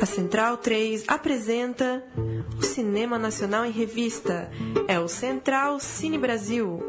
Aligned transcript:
A 0.00 0.06
Central 0.06 0.56
3 0.56 1.04
apresenta 1.08 2.02
o 2.58 2.64
Cinema 2.64 3.18
Nacional 3.18 3.66
em 3.66 3.70
Revista. 3.70 4.50
É 4.88 4.98
o 4.98 5.06
Central 5.06 5.78
Cine 5.78 6.16
Brasil. 6.16 6.80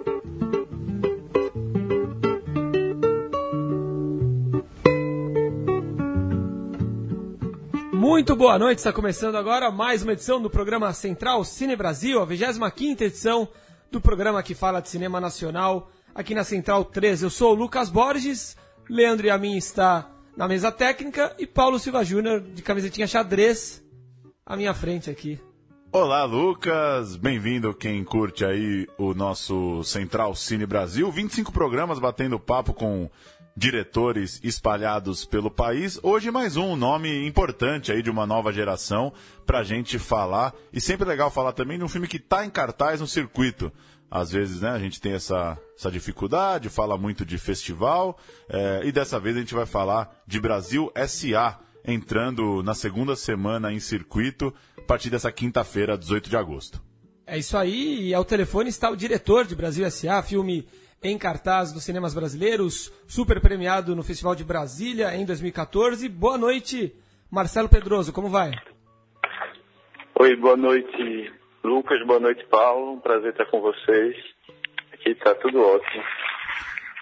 Muito 7.92 8.34
boa 8.34 8.58
noite, 8.58 8.78
está 8.78 8.94
começando 8.94 9.36
agora 9.36 9.70
mais 9.70 10.04
uma 10.04 10.14
edição 10.14 10.42
do 10.42 10.50
programa 10.50 10.94
Central 10.94 11.44
Cine 11.44 11.76
Brasil, 11.76 12.22
a 12.22 12.26
25 12.26 13.04
edição 13.04 13.50
do 13.92 14.00
programa 14.00 14.42
que 14.42 14.56
fala 14.56 14.80
de 14.80 14.88
cinema 14.88 15.20
nacional 15.20 15.92
aqui 16.16 16.34
na 16.34 16.46
Central 16.46 16.86
13. 16.86 17.26
Eu 17.26 17.30
sou 17.30 17.52
o 17.52 17.56
Lucas 17.56 17.90
Borges, 17.90 18.56
Leandro 18.90 19.28
Yamin 19.28 19.58
está 19.58 20.10
na 20.42 20.48
mesa 20.48 20.72
técnica 20.72 21.36
e 21.38 21.46
Paulo 21.46 21.78
Silva 21.78 22.04
Júnior 22.04 22.42
de 22.42 22.64
camisetinha 22.64 23.06
xadrez 23.06 23.80
à 24.44 24.58
minha 24.58 24.74
frente 24.74 25.08
aqui. 25.08 25.40
Olá, 25.92 26.24
Lucas. 26.24 27.16
Bem-vindo 27.16 27.72
quem 27.76 28.04
curte 28.04 28.44
aí 28.44 28.88
o 28.98 29.14
nosso 29.14 29.84
Central 29.84 30.34
Cine 30.34 30.66
Brasil. 30.66 31.12
25 31.12 31.52
programas 31.52 32.00
batendo 32.00 32.40
papo 32.40 32.74
com 32.74 33.08
diretores 33.56 34.40
espalhados 34.44 35.26
pelo 35.26 35.52
país. 35.52 36.00
Hoje 36.02 36.32
mais 36.32 36.58
um 36.58 36.76
nome 36.76 37.28
importante 37.28 37.92
aí 37.92 38.02
de 38.02 38.10
uma 38.10 38.26
nova 38.26 38.52
geração 38.52 39.14
pra 39.46 39.62
gente 39.62 40.00
falar. 40.00 40.56
E 40.74 40.82
sempre 40.82 41.08
legal 41.08 41.30
falar 41.30 41.52
também 41.52 41.78
de 41.78 41.84
um 41.84 41.88
filme 41.88 42.08
que 42.08 42.18
tá 42.18 42.44
em 42.44 42.50
cartaz 42.50 43.00
no 43.00 43.06
circuito 43.06 43.72
às 44.12 44.30
vezes 44.30 44.60
né, 44.60 44.70
a 44.70 44.78
gente 44.78 45.00
tem 45.00 45.14
essa, 45.14 45.58
essa 45.78 45.90
dificuldade, 45.90 46.68
fala 46.68 46.98
muito 46.98 47.26
de 47.26 47.38
festival, 47.38 48.20
é, 48.50 48.82
e 48.84 48.92
dessa 48.92 49.18
vez 49.18 49.38
a 49.38 49.40
gente 49.40 49.54
vai 49.54 49.66
falar 49.66 50.22
de 50.28 50.38
Brasil 50.38 50.92
SA, 51.08 51.58
entrando 51.86 52.62
na 52.62 52.76
segunda 52.76 53.16
semana 53.16 53.72
em 53.72 53.80
circuito, 53.80 54.54
a 54.78 54.82
partir 54.82 55.10
dessa 55.10 55.32
quinta-feira, 55.32 55.98
18 55.98 56.30
de 56.30 56.36
agosto. 56.36 56.82
É 57.26 57.38
isso 57.38 57.58
aí, 57.58 58.10
e 58.10 58.14
ao 58.14 58.26
telefone 58.26 58.70
está 58.70 58.90
o 58.90 58.98
diretor 58.98 59.46
de 59.46 59.56
Brasil 59.56 59.90
SA, 59.90 60.22
filme 60.22 60.68
em 61.02 61.18
cartaz 61.18 61.72
dos 61.72 61.84
cinemas 61.84 62.14
brasileiros, 62.14 62.92
super 63.08 63.40
premiado 63.40 63.96
no 63.96 64.04
Festival 64.04 64.36
de 64.36 64.44
Brasília 64.44 65.16
em 65.16 65.26
2014. 65.26 66.08
Boa 66.10 66.38
noite, 66.38 66.94
Marcelo 67.32 67.70
Pedroso, 67.70 68.12
como 68.12 68.30
vai? 68.30 68.52
Oi, 70.20 70.36
boa 70.36 70.58
noite, 70.58 71.32
Lucas, 71.64 72.06
boa 72.06 72.20
noite, 72.20 72.46
Paulo. 72.48 72.94
Um 72.94 73.00
prazer 73.00 73.32
estar 73.32 73.46
com 73.46 73.62
vocês. 73.62 74.16
Aqui 74.94 75.10
está 75.12 75.36
tudo 75.36 75.60
ótimo. 75.62 76.04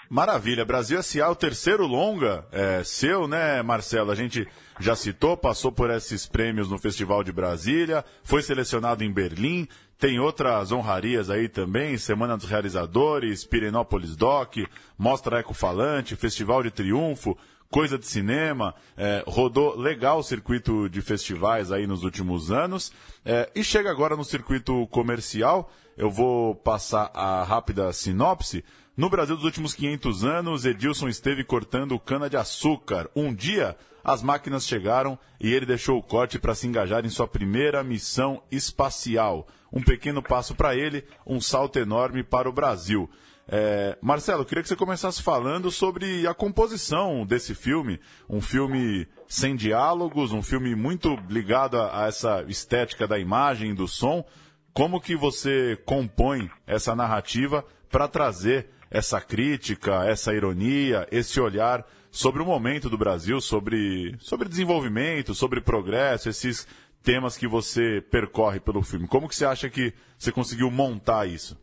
Maravilha. 0.10 0.66
Brasil 0.66 0.98
S.A., 1.00 1.30
o 1.30 1.36
terceiro 1.36 1.86
longa 1.86 2.46
é, 2.52 2.84
seu, 2.84 3.28
né, 3.28 3.62
Marcelo? 3.62 4.12
A 4.12 4.16
gente 4.16 4.48
já 4.80 4.96
citou, 4.96 5.38
passou 5.38 5.72
por 5.72 5.90
esses 5.92 6.26
prêmios 6.26 6.70
no 6.70 6.80
Festival 6.80 7.24
de 7.24 7.32
Brasília, 7.32 8.04
foi 8.24 8.42
selecionado 8.42 9.04
em 9.04 9.12
Berlim, 9.12 9.68
tem 10.00 10.20
outras 10.20 10.72
honrarias 10.72 11.30
aí 11.30 11.48
também, 11.48 11.98
Semana 11.98 12.36
dos 12.36 12.50
Realizadores, 12.50 13.46
Pirenópolis 13.46 14.16
Doc, 14.16 14.56
Mostra 14.98 15.42
Ecofalante, 15.42 16.16
Festival 16.16 16.64
de 16.64 16.72
Triunfo, 16.72 17.38
coisa 17.72 17.98
de 18.00 18.08
cinema, 18.08 18.74
é, 18.98 19.24
rodou 19.28 19.78
legal 19.78 20.20
o 20.20 20.24
circuito 20.24 20.90
de 20.90 21.02
festivais 21.02 21.72
aí 21.72 21.86
nos 21.86 22.04
últimos 22.04 22.52
anos 22.52 22.92
é, 23.24 23.50
e 23.56 23.64
chega 23.64 23.92
agora 23.92 24.16
no 24.16 24.24
circuito 24.24 24.88
comercial. 24.88 25.72
Eu 25.96 26.10
vou 26.10 26.56
passar 26.56 27.12
a 27.14 27.44
rápida 27.44 27.92
sinopse. 27.94 28.64
No 28.98 29.10
Brasil 29.10 29.36
dos 29.36 29.46
últimos 29.46 29.74
500 29.74 30.24
anos, 30.24 30.66
Edilson 30.66 31.08
esteve 31.08 31.44
cortando 31.44 32.00
cana-de-açúcar. 32.00 33.10
Um 33.16 33.34
dia, 33.34 33.78
as 34.04 34.24
máquinas 34.24 34.66
chegaram 34.66 35.18
e 35.40 35.54
ele 35.54 35.66
deixou 35.66 35.98
o 35.98 36.04
corte 36.04 36.40
para 36.40 36.56
se 36.56 36.68
engajar 36.68 37.06
em 37.06 37.10
sua 37.10 37.28
primeira 37.28 37.84
missão 37.84 38.42
espacial. 38.52 39.48
Um 39.72 39.82
pequeno 39.82 40.22
passo 40.22 40.56
para 40.56 40.76
ele, 40.76 41.06
um 41.26 41.40
salto 41.40 41.78
enorme 41.78 42.24
para 42.24 42.50
o 42.50 42.54
Brasil. 42.54 43.10
É, 43.52 43.98
Marcelo, 44.00 44.46
queria 44.46 44.62
que 44.62 44.70
você 44.70 44.76
começasse 44.76 45.24
falando 45.24 45.72
sobre 45.72 46.28
a 46.28 46.36
composição 46.36 47.26
desse 47.26 47.56
filme. 47.56 48.00
Um 48.30 48.40
filme 48.40 49.08
sem 49.28 49.56
diálogos, 49.56 50.32
um 50.32 50.44
filme 50.44 50.76
muito 50.76 51.18
ligado 51.28 51.78
a, 51.78 52.04
a 52.04 52.08
essa 52.08 52.46
estética 52.48 53.08
da 53.08 53.18
imagem 53.18 53.74
do 53.74 53.88
som. 53.88 54.24
Como 54.72 55.02
que 55.02 55.16
você 55.16 55.76
compõe 55.84 56.48
essa 56.68 56.96
narrativa 56.96 57.66
para 57.90 58.08
trazer 58.08 58.70
essa 58.92 59.20
crítica, 59.20 60.06
essa 60.06 60.32
ironia, 60.32 61.08
esse 61.12 61.40
olhar 61.40 61.84
sobre 62.12 62.44
o 62.44 62.46
momento 62.46 62.88
do 62.88 63.00
Brasil, 63.00 63.42
sobre, 63.42 64.16
sobre 64.20 64.48
desenvolvimento, 64.48 65.34
sobre 65.34 65.60
progresso, 65.60 66.30
esses 66.30 66.68
temas 67.02 67.36
que 67.36 67.48
você 67.48 68.00
percorre 68.12 68.60
pelo 68.60 68.84
filme. 68.84 69.08
Como 69.08 69.28
que 69.28 69.36
você 69.36 69.46
acha 69.46 69.70
que 69.72 69.92
você 70.20 70.32
conseguiu 70.32 70.70
montar 70.70 71.28
isso? 71.28 71.58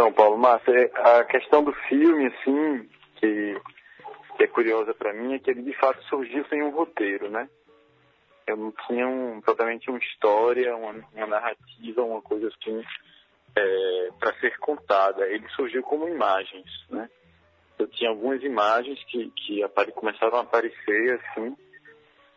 Então, 0.00 0.14
Paulo 0.14 0.38
Márcio, 0.38 0.74
é, 0.74 0.90
a 1.18 1.24
questão 1.24 1.62
do 1.62 1.74
filme, 1.74 2.28
assim, 2.28 2.88
que, 3.16 3.60
que 4.34 4.44
é 4.44 4.46
curiosa 4.46 4.94
para 4.94 5.12
mim, 5.12 5.34
é 5.34 5.38
que 5.38 5.50
ele 5.50 5.60
de 5.60 5.76
fato 5.76 6.02
surgiu 6.04 6.42
sem 6.46 6.62
um 6.62 6.70
roteiro, 6.70 7.28
né? 7.28 7.46
Eu 8.46 8.56
não 8.56 8.72
tinha 8.86 9.06
um, 9.06 9.42
propriamente 9.42 9.90
uma 9.90 9.98
história, 9.98 10.74
uma, 10.74 11.04
uma 11.12 11.26
narrativa, 11.26 12.02
uma 12.02 12.22
coisa 12.22 12.48
assim, 12.48 12.82
é, 13.54 14.08
para 14.18 14.32
ser 14.40 14.56
contada. 14.60 15.26
Ele 15.26 15.46
surgiu 15.50 15.82
como 15.82 16.08
imagens, 16.08 16.70
né? 16.88 17.06
Eu 17.78 17.86
tinha 17.86 18.08
algumas 18.08 18.42
imagens 18.42 19.04
que, 19.04 19.30
que 19.32 19.62
apare, 19.62 19.92
começaram 19.92 20.38
a 20.38 20.40
aparecer, 20.40 21.20
assim, 21.20 21.54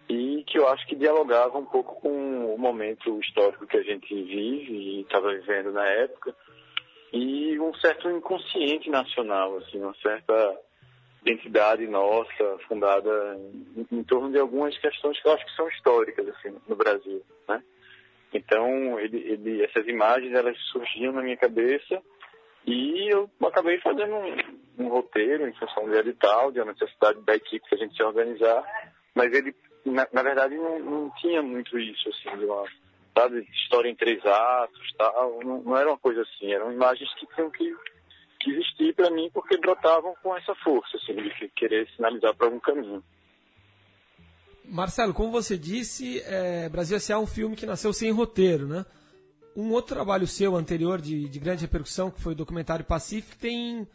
e 0.10 0.44
que 0.48 0.60
eu 0.60 0.68
acho 0.68 0.86
que 0.86 0.98
dialogavam 0.98 1.62
um 1.62 1.66
pouco 1.66 2.02
com 2.02 2.54
o 2.54 2.58
momento 2.58 3.22
histórico 3.22 3.66
que 3.66 3.78
a 3.78 3.84
gente 3.84 4.14
vive 4.14 4.74
e 4.74 5.02
estava 5.04 5.34
vivendo 5.34 5.72
na 5.72 5.88
época 5.88 6.36
e 7.14 7.60
um 7.60 7.74
certo 7.76 8.10
inconsciente 8.10 8.90
nacional, 8.90 9.58
assim, 9.58 9.80
uma 9.80 9.94
certa 10.02 10.60
identidade 11.22 11.88
nossa 11.88 12.58
fundada 12.68 13.40
em, 13.78 13.88
em, 14.00 14.04
torno 14.04 14.32
de 14.32 14.40
algumas 14.40 14.78
questões 14.80 15.22
que 15.22 15.28
eu 15.28 15.34
acho 15.34 15.46
que 15.46 15.56
são 15.56 15.70
históricas 15.70 16.28
assim 16.28 16.58
no 16.68 16.76
Brasil, 16.76 17.24
né? 17.48 17.64
Então, 18.34 19.00
ele, 19.00 19.18
ele, 19.20 19.64
essas 19.64 19.88
imagens 19.88 20.34
elas 20.34 20.58
surgiam 20.72 21.14
na 21.14 21.22
minha 21.22 21.38
cabeça 21.38 22.02
e 22.66 23.14
eu 23.14 23.30
acabei 23.44 23.80
fazendo 23.80 24.16
um, 24.16 24.86
um 24.86 24.88
roteiro 24.90 25.48
em 25.48 25.54
função 25.54 25.86
do 25.86 25.96
edital, 25.96 26.52
de 26.52 26.60
uma 26.60 26.74
necessidade 26.74 27.22
da 27.22 27.36
equipe 27.36 27.70
que 27.70 27.76
a 27.76 27.78
gente 27.78 27.96
se 27.96 28.04
organizar, 28.04 28.64
mas 29.14 29.32
ele 29.32 29.56
na, 29.86 30.08
na 30.12 30.24
verdade 30.24 30.56
não, 30.56 30.80
não, 30.80 31.10
tinha 31.18 31.42
muito 31.44 31.78
isso 31.78 32.10
assim 32.10 32.38
de 32.38 32.46
uma 32.46 32.66
sabe, 33.14 33.48
história 33.54 33.90
em 33.90 33.96
três 33.96 34.24
atos, 34.26 34.94
tal. 34.98 35.40
Não, 35.44 35.62
não 35.62 35.78
era 35.78 35.90
uma 35.90 35.98
coisa 35.98 36.22
assim, 36.22 36.52
eram 36.52 36.72
imagens 36.72 37.14
que 37.16 37.28
tinham 37.36 37.50
que, 37.50 37.76
que 38.40 38.52
existir 38.52 38.94
para 38.96 39.10
mim 39.12 39.30
porque 39.34 39.58
brotavam 39.58 40.16
com 40.22 40.36
essa 40.36 40.56
força, 40.56 40.98
assim, 40.98 41.16
de 41.16 41.50
querer 41.56 41.88
sinalizar 41.96 42.36
para 42.36 42.48
algum 42.48 42.60
caminho. 42.60 43.04
Marcelo, 44.66 45.14
como 45.14 45.32
você 45.32 45.58
disse, 45.58 46.22
é, 46.22 46.70
Brasil 46.70 46.98
S.A. 46.98 47.16
é 47.16 47.20
um 47.20 47.28
filme 47.28 47.56
que 47.56 47.66
nasceu 47.66 47.92
sem 47.94 48.12
roteiro, 48.12 48.68
né? 48.68 48.86
Um 49.56 49.72
outro 49.72 49.94
trabalho 49.94 50.26
seu 50.26 50.56
anterior 50.56 51.00
de, 51.00 51.30
de 51.30 51.40
grande 51.40 51.62
repercussão, 51.62 52.10
que 52.10 52.22
foi 52.22 52.34
o 52.34 52.36
documentário 52.36 52.86
Pacific, 52.86 53.38
tem, 53.38 53.88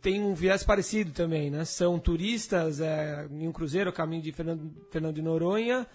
tem 0.00 0.22
um 0.22 0.32
viés 0.32 0.62
parecido 0.64 1.12
também, 1.12 1.50
né? 1.50 1.64
São 1.64 1.98
turistas 1.98 2.80
é, 2.80 3.26
em 3.30 3.46
um 3.46 3.52
cruzeiro, 3.52 3.92
caminho 3.92 4.22
de 4.22 4.32
Fernando, 4.32 4.72
Fernando 4.90 5.14
de 5.16 5.22
Noronha, 5.22 5.86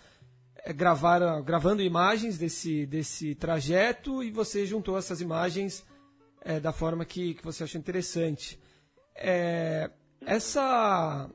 é, 0.63 0.73
gravar, 0.73 1.41
gravando 1.41 1.81
imagens 1.81 2.37
desse, 2.37 2.85
desse 2.85 3.35
trajeto 3.35 4.23
e 4.23 4.31
você 4.31 4.65
juntou 4.65 4.97
essas 4.97 5.21
imagens 5.21 5.85
é, 6.41 6.59
da 6.59 6.71
forma 6.71 7.05
que, 7.05 7.33
que 7.33 7.43
você 7.43 7.63
achou 7.63 7.79
interessante. 7.79 8.59
É, 9.15 9.89
essa, 10.25 11.29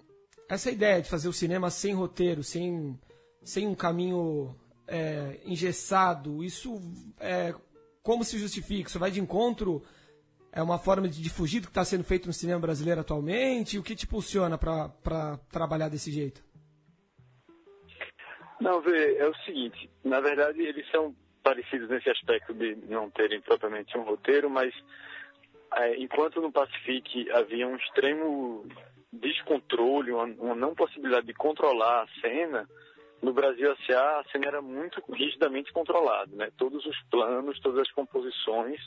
essa 0.48 0.70
ideia 0.70 1.02
de 1.02 1.08
fazer 1.08 1.28
o 1.28 1.32
cinema 1.32 1.70
sem 1.70 1.94
roteiro, 1.94 2.42
sem, 2.42 2.98
sem 3.42 3.66
um 3.66 3.74
caminho 3.74 4.54
é, 4.86 5.40
engessado, 5.44 6.44
isso 6.44 6.80
como 8.06 8.24
se 8.24 8.38
justifica? 8.38 8.88
Isso 8.88 9.00
vai 9.00 9.10
de 9.10 9.20
encontro? 9.20 9.82
É 10.52 10.62
uma 10.62 10.78
forma 10.78 11.08
de, 11.08 11.20
de 11.20 11.28
fugir 11.28 11.58
do 11.58 11.66
que 11.66 11.72
está 11.72 11.84
sendo 11.84 12.04
feito 12.04 12.28
no 12.28 12.32
cinema 12.32 12.60
brasileiro 12.60 13.00
atualmente? 13.00 13.78
O 13.78 13.82
que 13.82 13.96
te 13.96 14.04
impulsiona 14.04 14.56
para 14.56 15.38
trabalhar 15.50 15.88
desse 15.88 16.12
jeito? 16.12 16.45
Não, 18.60 18.80
vê, 18.80 19.16
é 19.18 19.28
o 19.28 19.34
seguinte, 19.38 19.90
na 20.04 20.20
verdade 20.20 20.62
eles 20.62 20.88
são 20.90 21.14
parecidos 21.42 21.88
nesse 21.88 22.10
aspecto 22.10 22.52
de 22.54 22.74
não 22.88 23.10
terem 23.10 23.40
propriamente 23.40 23.96
um 23.96 24.02
roteiro, 24.02 24.50
mas 24.50 24.74
é, 25.74 25.96
enquanto 25.96 26.40
no 26.40 26.50
Pacific 26.50 27.30
havia 27.30 27.68
um 27.68 27.76
extremo 27.76 28.66
descontrole, 29.12 30.12
uma, 30.12 30.24
uma, 30.24 30.54
não 30.54 30.74
possibilidade 30.74 31.26
de 31.26 31.34
controlar 31.34 32.02
a 32.02 32.20
cena, 32.20 32.68
no 33.22 33.32
Brasil 33.32 33.72
S.A. 33.72 34.20
a 34.20 34.24
cena 34.30 34.46
era 34.46 34.62
muito 34.62 35.02
rigidamente 35.12 35.72
controlada, 35.72 36.34
né? 36.34 36.50
Todos 36.56 36.84
os 36.84 37.02
planos, 37.10 37.58
todas 37.60 37.80
as 37.80 37.90
composições 37.92 38.80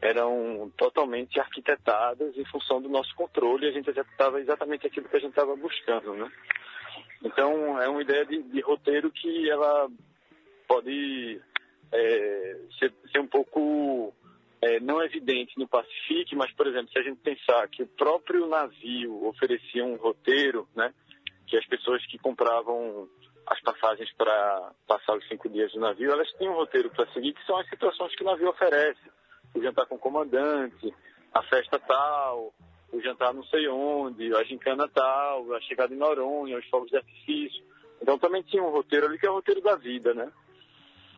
eram 0.00 0.72
totalmente 0.76 1.38
arquitetadas 1.38 2.36
em 2.36 2.44
função 2.46 2.80
do 2.80 2.88
nosso 2.88 3.14
controle 3.14 3.66
e 3.66 3.68
a 3.68 3.72
gente 3.72 3.88
executava 3.88 4.40
exatamente 4.40 4.86
aquilo 4.86 5.08
que 5.08 5.16
a 5.16 5.20
gente 5.20 5.30
estava 5.30 5.54
buscando, 5.56 6.14
né? 6.14 6.30
Então, 7.24 7.80
é 7.80 7.88
uma 7.88 8.02
ideia 8.02 8.24
de, 8.24 8.42
de 8.42 8.60
roteiro 8.60 9.10
que 9.10 9.50
ela 9.50 9.88
pode 10.66 11.40
é, 11.92 12.56
ser, 12.78 12.92
ser, 13.10 13.20
um 13.20 13.26
pouco 13.26 14.12
é, 14.60 14.80
não 14.80 15.02
evidente 15.02 15.58
no 15.58 15.68
Pacific, 15.68 16.34
mas, 16.34 16.52
por 16.52 16.66
exemplo, 16.66 16.90
se 16.90 16.98
a 16.98 17.02
gente 17.02 17.20
pensar 17.20 17.68
que 17.68 17.82
o 17.82 17.86
próprio 17.86 18.46
navio 18.46 19.26
oferecia 19.26 19.84
um 19.84 19.96
roteiro, 19.96 20.66
né, 20.74 20.92
que 21.46 21.56
as 21.56 21.66
pessoas 21.66 22.04
que 22.06 22.18
compravam 22.18 23.08
as 23.46 23.60
passagens 23.60 24.10
para 24.14 24.72
passar 24.86 25.16
os 25.16 25.26
cinco 25.28 25.48
dias 25.48 25.72
do 25.72 25.80
navio, 25.80 26.10
elas 26.10 26.28
tinham 26.38 26.54
um 26.54 26.56
roteiro 26.56 26.90
para 26.90 27.10
seguir, 27.12 27.34
que 27.34 27.44
são 27.44 27.58
as 27.58 27.68
situações 27.68 28.14
que 28.14 28.22
o 28.22 28.26
navio 28.26 28.48
oferece. 28.48 29.00
O 29.54 29.62
jantar 29.62 29.86
com 29.86 29.96
o 29.96 29.98
comandante, 29.98 30.94
a 31.34 31.42
festa 31.42 31.78
tal, 31.78 32.51
jantar 33.02 33.34
não 33.34 33.44
sei 33.44 33.68
onde, 33.68 34.34
a 34.34 34.42
gincana 34.44 34.88
tal, 34.88 35.52
a 35.54 35.60
chegada 35.60 35.94
em 35.94 35.98
Noronha, 35.98 36.58
os 36.58 36.66
fogos 36.68 36.90
de 36.90 36.96
artifício. 36.96 37.62
Então 38.00 38.18
também 38.18 38.42
tinha 38.42 38.62
um 38.62 38.70
roteiro 38.70 39.06
ali 39.06 39.18
que 39.18 39.26
é 39.26 39.30
o 39.30 39.34
roteiro 39.34 39.60
da 39.60 39.76
vida, 39.76 40.14
né? 40.14 40.30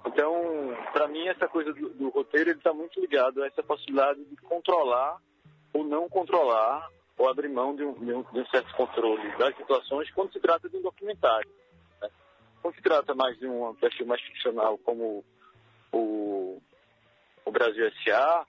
Então, 0.07 0.77
para 0.93 1.09
mim, 1.09 1.27
essa 1.29 1.49
coisa 1.49 1.73
do, 1.73 1.89
do 1.91 2.09
roteiro 2.11 2.51
está 2.51 2.75
muito 2.75 3.01
ligado 3.01 3.43
a 3.43 3.47
essa 3.47 3.63
possibilidade 3.63 4.23
de 4.25 4.37
controlar 4.37 5.19
ou 5.73 5.83
não 5.83 6.09
controlar 6.09 6.91
ou 7.17 7.29
abrir 7.29 7.49
mão 7.49 7.75
de 7.75 7.85
um, 7.85 7.95
de 7.95 8.13
um, 8.13 8.23
de 8.23 8.41
um 8.41 8.47
certo 8.47 8.75
controle 8.75 9.37
das 9.39 9.57
situações 9.57 10.11
quando 10.11 10.33
se 10.33 10.41
trata 10.41 10.69
de 10.69 10.77
um 10.77 10.83
documentário. 10.83 11.49
Né? 12.03 12.11
Quando 12.61 12.75
se 12.75 12.83
trata 12.83 13.15
mais 13.15 13.39
de 13.39 13.47
um 13.47 13.75
perfil 13.77 14.07
mais 14.07 14.21
ficcional 14.21 14.77
como 14.79 15.25
o, 15.91 16.61
o 17.45 17.51
Brasil 17.51 17.87
S.A., 17.87 18.47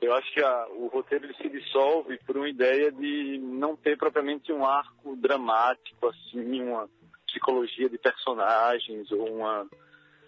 eu 0.00 0.14
acho 0.14 0.32
que 0.32 0.42
a, 0.42 0.66
o 0.70 0.88
roteiro 0.88 1.26
ele 1.26 1.34
se 1.34 1.48
dissolve 1.48 2.18
por 2.18 2.36
uma 2.36 2.48
ideia 2.48 2.90
de 2.92 3.38
não 3.38 3.76
ter 3.76 3.96
propriamente 3.96 4.52
um 4.52 4.64
arco 4.64 5.16
dramático, 5.16 6.08
assim, 6.08 6.62
uma 6.62 6.88
psicologia 7.26 7.88
de 7.88 7.98
personagens 7.98 9.10
ou 9.10 9.36
uma, 9.36 9.66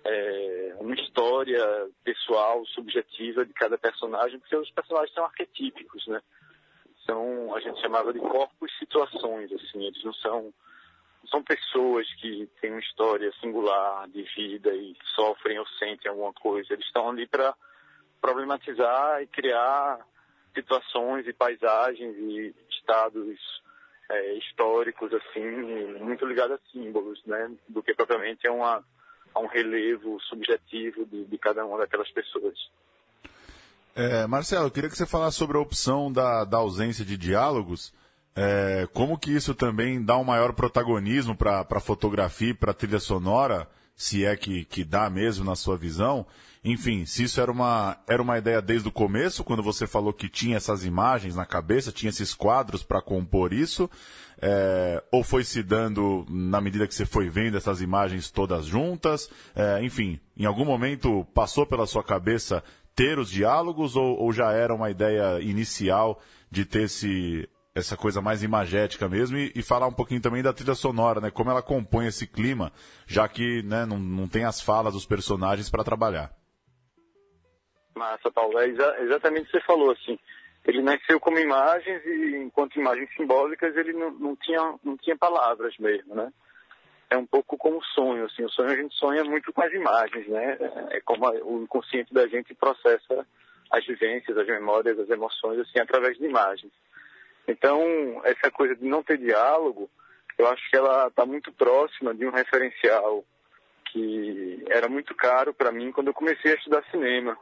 é, 0.04 0.76
uma 0.78 0.94
história 0.94 1.64
pessoal, 2.04 2.64
subjetiva 2.66 3.44
de 3.44 3.52
cada 3.52 3.78
personagem, 3.78 4.38
porque 4.38 4.56
os 4.56 4.70
personagens 4.70 5.14
são 5.14 5.24
arquetípicos, 5.24 6.06
né? 6.06 6.20
São, 7.06 7.54
a 7.54 7.60
gente 7.60 7.80
chamava 7.80 8.12
de 8.12 8.18
corpos 8.18 8.70
situações, 8.78 9.50
assim, 9.52 9.84
eles 9.84 10.02
não 10.04 10.12
são 10.14 10.52
são 11.28 11.42
pessoas 11.42 12.12
que 12.14 12.48
têm 12.60 12.70
uma 12.70 12.80
história 12.80 13.30
singular 13.40 14.08
de 14.08 14.22
vida 14.34 14.74
e 14.74 14.96
sofrem 15.14 15.58
ou 15.58 15.66
sentem 15.78 16.10
alguma 16.10 16.32
coisa. 16.32 16.72
Eles 16.72 16.86
estão 16.86 17.10
ali 17.10 17.26
para 17.26 17.54
problematizar 18.20 19.22
e 19.22 19.26
criar 19.26 19.98
situações 20.54 21.26
e 21.26 21.32
paisagens 21.32 22.16
e 22.16 22.54
estados 22.70 23.38
é, 24.10 24.34
históricos 24.34 25.12
assim 25.12 25.98
muito 26.00 26.26
ligados 26.26 26.56
a 26.56 26.70
símbolos, 26.72 27.20
né, 27.24 27.50
do 27.68 27.82
que 27.82 27.94
propriamente 27.94 28.46
a, 28.46 28.52
uma, 28.52 28.84
a 29.34 29.40
um 29.40 29.46
relevo 29.46 30.20
subjetivo 30.22 31.06
de, 31.06 31.24
de 31.24 31.38
cada 31.38 31.64
uma 31.64 31.78
daquelas 31.78 32.10
pessoas. 32.10 32.54
É, 33.94 34.26
Marcelo, 34.26 34.66
eu 34.66 34.70
queria 34.70 34.88
que 34.88 34.96
você 34.96 35.06
falasse 35.06 35.36
sobre 35.36 35.56
a 35.56 35.60
opção 35.60 36.12
da, 36.12 36.44
da 36.44 36.58
ausência 36.58 37.04
de 37.04 37.16
diálogos. 37.16 37.92
É, 38.34 38.88
como 38.92 39.18
que 39.18 39.34
isso 39.34 39.54
também 39.54 40.02
dá 40.02 40.16
um 40.16 40.24
maior 40.24 40.52
protagonismo 40.52 41.36
para 41.36 41.66
a 41.68 41.80
fotografia 41.80 42.54
para 42.54 42.70
a 42.70 42.74
trilha 42.74 43.00
sonora, 43.00 43.68
se 44.00 44.24
é 44.24 44.34
que, 44.34 44.64
que 44.64 44.82
dá 44.82 45.10
mesmo 45.10 45.44
na 45.44 45.54
sua 45.54 45.76
visão? 45.76 46.24
Enfim, 46.64 47.04
se 47.04 47.24
isso 47.24 47.38
era 47.38 47.52
uma, 47.52 47.98
era 48.08 48.22
uma 48.22 48.38
ideia 48.38 48.62
desde 48.62 48.88
o 48.88 48.90
começo, 48.90 49.44
quando 49.44 49.62
você 49.62 49.86
falou 49.86 50.10
que 50.10 50.26
tinha 50.26 50.56
essas 50.56 50.86
imagens 50.86 51.36
na 51.36 51.44
cabeça, 51.44 51.92
tinha 51.92 52.08
esses 52.08 52.32
quadros 52.32 52.82
para 52.82 53.02
compor 53.02 53.52
isso, 53.52 53.90
é, 54.40 55.04
ou 55.12 55.22
foi 55.22 55.44
se 55.44 55.62
dando 55.62 56.24
na 56.30 56.62
medida 56.62 56.86
que 56.86 56.94
você 56.94 57.04
foi 57.04 57.28
vendo 57.28 57.58
essas 57.58 57.82
imagens 57.82 58.30
todas 58.30 58.64
juntas? 58.64 59.28
É, 59.54 59.84
enfim, 59.84 60.18
em 60.34 60.46
algum 60.46 60.64
momento 60.64 61.26
passou 61.34 61.66
pela 61.66 61.86
sua 61.86 62.02
cabeça 62.02 62.64
ter 62.94 63.18
os 63.18 63.30
diálogos 63.30 63.96
ou, 63.96 64.18
ou 64.18 64.32
já 64.32 64.50
era 64.50 64.74
uma 64.74 64.90
ideia 64.90 65.42
inicial 65.42 66.18
de 66.50 66.64
ter 66.64 66.84
esse, 66.84 67.46
essa 67.74 67.96
coisa 67.96 68.20
mais 68.20 68.42
imagética 68.42 69.08
mesmo 69.08 69.36
e, 69.36 69.52
e, 69.54 69.62
falar 69.62 69.86
um 69.86 69.92
pouquinho 69.92 70.20
também 70.20 70.42
da 70.42 70.52
trilha 70.52 70.74
sonora, 70.74 71.20
né? 71.20 71.30
Como 71.30 71.50
ela 71.50 71.62
compõe 71.62 72.06
esse 72.06 72.26
clima, 72.26 72.72
já 73.06 73.28
que 73.28 73.62
né, 73.62 73.86
não, 73.86 73.98
não 73.98 74.28
tem 74.28 74.44
as 74.44 74.60
falas 74.60 74.94
dos 74.94 75.06
personagens 75.06 75.70
para 75.70 75.84
trabalhar. 75.84 76.32
Massa, 77.94 78.30
Paulo. 78.30 78.58
É 78.58 78.68
exa 78.68 78.96
exatamente 79.00 79.42
o 79.42 79.46
que 79.46 79.58
você 79.58 79.64
falou, 79.64 79.92
assim. 79.92 80.18
Ele 80.64 80.82
nasceu 80.82 81.18
como 81.20 81.38
imagens 81.38 82.04
e, 82.04 82.36
enquanto 82.36 82.78
imagens 82.78 83.08
simbólicas, 83.14 83.76
ele 83.76 83.92
não, 83.92 84.10
não, 84.10 84.36
tinha, 84.36 84.74
não 84.84 84.96
tinha 84.96 85.16
palavras 85.16 85.76
mesmo, 85.78 86.14
né? 86.14 86.32
É 87.08 87.16
um 87.16 87.26
pouco 87.26 87.56
como 87.56 87.78
o 87.78 87.84
sonho, 87.84 88.24
assim. 88.26 88.44
O 88.44 88.50
sonho 88.50 88.70
a 88.70 88.76
gente 88.76 88.94
sonha 88.96 89.24
muito 89.24 89.52
com 89.52 89.62
as 89.62 89.72
imagens, 89.72 90.26
né? 90.28 90.58
É 90.90 91.00
como 91.00 91.26
a, 91.26 91.30
o 91.44 91.62
inconsciente 91.62 92.12
da 92.12 92.26
gente 92.26 92.54
processa 92.54 93.26
as 93.70 93.86
vivências, 93.86 94.36
as 94.36 94.46
memórias, 94.46 94.98
as 94.98 95.08
emoções, 95.08 95.60
assim, 95.60 95.78
através 95.78 96.18
de 96.18 96.24
imagens. 96.24 96.72
Então, 97.50 97.82
essa 98.24 98.50
coisa 98.50 98.74
de 98.76 98.84
não 98.84 99.02
ter 99.02 99.18
diálogo, 99.18 99.90
eu 100.38 100.46
acho 100.48 100.70
que 100.70 100.76
ela 100.76 101.08
está 101.08 101.26
muito 101.26 101.52
próxima 101.52 102.14
de 102.14 102.26
um 102.26 102.30
referencial 102.30 103.24
que 103.86 104.64
era 104.68 104.88
muito 104.88 105.14
caro 105.14 105.52
para 105.52 105.72
mim 105.72 105.90
quando 105.90 106.08
eu 106.08 106.14
comecei 106.14 106.52
a 106.52 106.54
estudar 106.54 106.84
cinema 106.90 107.36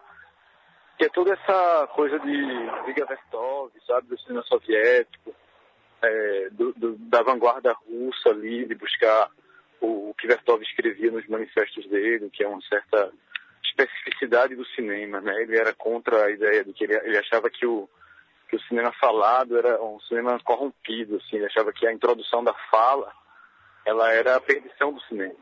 que 0.99 1.05
é 1.05 1.09
toda 1.09 1.33
essa 1.33 1.87
coisa 1.95 2.19
de 2.19 2.37
Liga 2.87 3.07
Vertov, 3.07 3.71
sabe, 3.87 4.09
do 4.09 4.19
cinema 4.19 4.43
soviético, 4.43 5.33
é, 6.03 6.49
do, 6.51 6.73
do, 6.73 6.97
da 6.97 7.23
vanguarda 7.23 7.73
russa 7.73 8.31
ali, 8.31 8.67
de 8.67 8.75
buscar 8.75 9.31
o, 9.81 10.11
o, 10.11 10.15
que 10.15 10.27
Vertov 10.27 10.61
escrevia 10.61 11.13
nos 11.13 11.27
manifestos 11.29 11.87
dele, 11.89 12.29
que 12.31 12.43
é 12.43 12.49
uma 12.49 12.61
certa 12.63 13.13
especificidade 13.65 14.57
do 14.57 14.67
cinema, 14.67 15.21
né? 15.21 15.41
Ele 15.41 15.57
era 15.57 15.73
contra 15.73 16.25
a 16.25 16.31
ideia 16.33 16.65
de 16.65 16.73
que 16.73 16.83
ele, 16.83 16.97
ele 16.97 17.17
achava 17.17 17.49
que 17.49 17.65
o, 17.65 17.89
que 18.49 18.57
o 18.57 18.63
cinema 18.63 18.93
falado 18.93 19.59
era 19.59 19.83
um 19.83 20.01
cinema 20.01 20.39
corrompido, 20.41 21.17
assim, 21.17 21.37
ele 21.37 21.47
achava 21.47 21.73
que 21.73 21.87
a 21.87 21.93
introdução 21.93 22.43
da 22.43 22.55
fala, 22.71 23.13
ela 23.85 24.11
era 24.13 24.37
a 24.37 24.41
perdição 24.41 24.93
do 24.93 25.01
cinema. 25.03 25.35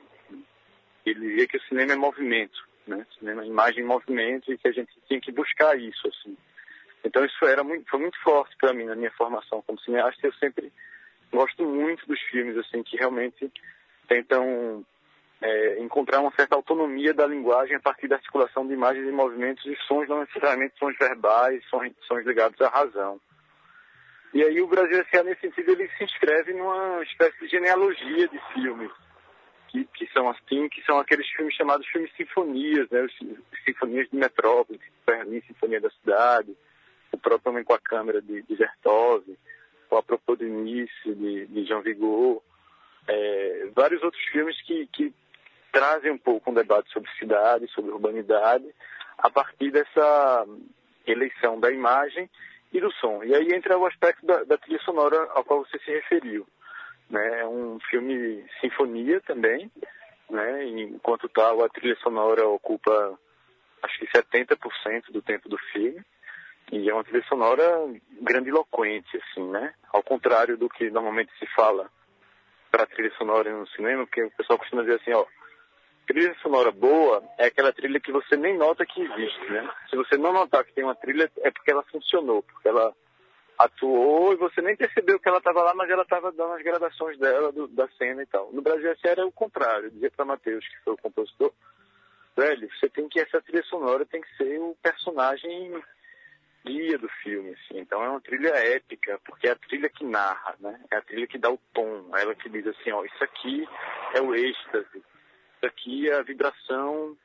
Ele 1.05 1.21
dizia 1.21 1.47
que 1.47 1.57
o 1.57 1.63
cinema 1.63 1.93
é 1.93 1.97
movimento, 1.97 2.59
né? 2.87 3.07
Cinema, 3.19 3.47
imagem 3.47 3.85
em 3.85 3.87
movimento 3.87 4.53
e 4.53 4.59
que 4.59 4.67
a 4.67 4.73
gente 4.73 4.93
tinha 5.07 5.21
que 5.21 5.31
buscar 5.31 5.79
isso, 5.79 6.09
assim. 6.09 6.37
Então 7.05 7.25
isso 7.25 7.45
era 7.45 7.63
muito, 7.63 7.89
foi 7.89 8.01
muito 8.01 8.21
forte 8.23 8.57
para 8.57 8.73
mim 8.73 8.85
na 8.85 8.97
minha 8.97 9.13
formação 9.13 9.63
como 9.63 9.81
cineasta. 9.81 10.27
Eu 10.27 10.33
sempre 10.35 10.73
gosto 11.33 11.65
muito 11.65 12.05
dos 12.07 12.21
filmes, 12.23 12.57
assim, 12.57 12.83
que 12.83 12.97
realmente 12.97 13.51
tentam 14.09 14.85
é, 15.41 15.81
encontrar 15.81 16.21
uma 16.21 16.33
certa 16.33 16.55
autonomia 16.55 17.13
da 17.13 17.27
linguagem 17.27 17.77
a 17.77 17.81
partir 17.81 18.09
da 18.09 18.17
articulação 18.17 18.67
de 18.67 18.73
imagens 18.73 19.07
e 19.07 19.13
movimentos 19.13 19.65
e 19.67 19.77
sons, 19.87 20.09
não 20.09 20.21
necessariamente 20.21 20.79
sons 20.79 20.97
verbais, 20.99 21.63
sons, 21.69 21.93
sons 22.03 22.25
ligados 22.25 22.61
à 22.61 22.69
razão. 22.69 23.21
E 24.33 24.43
aí 24.43 24.61
o 24.61 24.67
Brasil 24.67 25.01
S.A. 25.01 25.23
nesse 25.23 25.41
sentido, 25.43 25.73
ele 25.73 25.89
se 25.97 26.05
inscreve 26.05 26.53
numa 26.53 27.03
espécie 27.03 27.39
de 27.41 27.49
genealogia 27.49 28.29
de 28.29 28.39
filmes 28.53 28.91
que, 29.69 29.85
que 29.85 30.13
são 30.13 30.29
assim, 30.29 30.69
que 30.69 30.83
são 30.85 30.99
aqueles 30.99 31.29
filmes 31.29 31.55
chamados 31.55 31.87
filmes 31.87 32.11
sinfonias, 32.17 32.89
né? 32.91 33.07
Sinfonias 33.65 34.09
de 34.11 34.17
Metrópole, 34.17 34.81
Berlim, 35.07 35.41
Sinfonia 35.43 35.81
da 35.81 35.91
Cidade, 35.91 36.57
o 37.13 37.19
próprio 37.19 37.53
Homem 37.53 37.65
com 37.65 37.75
a 37.75 37.79
Câmera 37.79 38.23
de, 38.23 38.43
de 38.43 38.55
Vertov, 38.55 39.25
o 39.91 39.97
A 39.97 40.03
Propos 40.03 40.39
de 40.39 40.47
Nice, 40.47 40.91
de, 41.05 41.47
de 41.47 41.65
Jean 41.65 41.81
Vigo, 41.81 42.43
é, 43.09 43.69
vários 43.75 44.03
outros 44.03 44.23
filmes 44.27 44.61
que, 44.63 44.87
que 44.89 45.15
trazem 45.77 46.11
um 46.11 46.17
pouco 46.17 46.51
um 46.51 46.55
debate 46.55 46.91
sobre 46.91 47.11
cidade, 47.19 47.69
sobre 47.69 47.91
urbanidade, 47.91 48.65
a 49.19 49.29
partir 49.29 49.71
dessa 49.71 50.47
eleição 51.07 51.61
da 51.61 51.71
imagem 51.71 52.31
e 52.73 52.81
do 52.81 52.91
som. 52.93 53.23
E 53.23 53.35
aí 53.35 53.53
entra 53.53 53.77
o 53.77 53.85
aspecto 53.85 54.25
da, 54.25 54.43
da 54.45 54.57
trilha 54.57 54.81
sonora 54.81 55.29
ao 55.35 55.45
qual 55.45 55.67
você 55.67 55.79
se 55.81 55.91
referiu. 55.91 56.47
Né? 57.11 57.41
É 57.41 57.47
um 57.47 57.79
filme 57.91 58.43
sinfonia 58.59 59.21
também, 59.21 59.71
né? 60.31 60.65
enquanto 60.65 61.29
tal 61.29 61.63
a 61.63 61.69
trilha 61.69 61.97
sonora 61.97 62.49
ocupa 62.49 63.19
acho 63.83 63.99
que 63.99 64.07
70% 64.07 65.13
do 65.13 65.21
tempo 65.21 65.47
do 65.47 65.59
filme. 65.73 66.03
E 66.73 66.89
é 66.89 66.95
uma 66.95 67.05
trilha 67.05 67.25
sonora 67.29 67.87
grandiloquente, 68.23 69.17
assim, 69.19 69.49
né? 69.51 69.73
Ao 69.93 70.03
contrário 70.03 70.57
do 70.57 70.69
que 70.69 70.91
normalmente 70.91 71.31
se 71.39 71.47
fala 71.55 71.89
para 72.73 72.87
trilha 72.87 73.13
sonora 73.17 73.53
no 73.53 73.69
cinema, 73.69 74.05
porque 74.05 74.25
o 74.25 74.31
pessoal 74.33 74.59
costuma 74.59 74.83
dizer 74.83 74.97
assim, 74.97 75.13
ó, 75.13 75.25
trilha 76.07 76.35
sonora 76.43 76.71
boa 76.71 77.23
é 77.39 77.47
aquela 77.47 77.73
trilha 77.73 78.01
que 78.01 78.13
você 78.13 78.37
nem 78.37 78.57
nota 78.57 78.87
que 78.87 79.03
existe, 79.03 79.51
né? 79.51 79.69
Se 79.91 79.97
você 79.97 80.17
não 80.17 80.33
notar 80.33 80.65
que 80.65 80.73
tem 80.73 80.85
uma 80.85 80.95
trilha, 80.95 81.31
é 81.39 81.51
porque 81.51 81.71
ela 81.71 81.83
funcionou, 81.85 82.43
porque 82.43 82.69
ela 82.69 82.95
atuou 83.59 84.33
e 84.33 84.37
você 84.37 84.61
nem 84.61 84.77
percebeu 84.77 85.19
que 85.19 85.29
ela 85.29 85.39
estava 85.39 85.63
lá, 85.63 85.75
mas 85.75 85.91
ela 85.91 86.03
estava 86.03 86.31
dando 86.31 86.53
as 86.53 86.63
gravações 86.63 87.19
dela, 87.19 87.51
do, 87.51 87.67
da 87.69 87.89
cena 87.99 88.23
e 88.23 88.27
tal. 88.27 88.53
No 88.53 88.63
Brasil, 88.63 88.91
essa 88.91 89.09
era 89.09 89.27
o 89.27 89.33
contrário. 89.33 89.87
Eu 89.87 89.91
dizia 89.91 90.11
para 90.11 90.25
Matheus, 90.25 90.67
que 90.67 90.85
foi 90.85 90.95
o 90.95 90.99
compositor, 90.99 91.53
velho, 92.37 92.69
você 92.79 92.89
tem 92.89 93.09
que, 93.09 93.21
essa 93.21 93.41
trilha 93.41 93.63
sonora 93.65 94.05
tem 94.05 94.21
que 94.21 94.37
ser 94.37 94.59
o 94.61 94.77
personagem 94.83 95.83
guia 96.65 96.99
do 96.99 97.09
filme, 97.23 97.51
assim. 97.51 97.79
Então 97.79 98.03
é 98.03 98.09
uma 98.09 98.21
trilha 98.21 98.51
épica, 98.51 99.19
porque 99.25 99.49
é 99.49 99.53
a 99.53 99.57
trilha 99.57 99.89
que 99.89 100.05
narra, 100.05 100.57
né? 100.61 100.79
É 100.91 100.97
a 100.97 101.03
trilha 101.03 101.27
que 101.27 101.39
dá 101.39 101.51
o 101.51 101.61
tom, 101.73 102.11
é 102.15 102.23
ela 102.23 102.35
que 102.35 102.49
diz 102.49 102.67
assim, 102.67 102.91
ó, 102.91 103.05
isso 103.05 103.25
aqui 103.25 103.67
é 104.15 104.21
o 104.21 104.35
êxtase, 104.35 105.03
aqui 105.67 106.11
a 106.11 106.23
vibração 106.23 107.17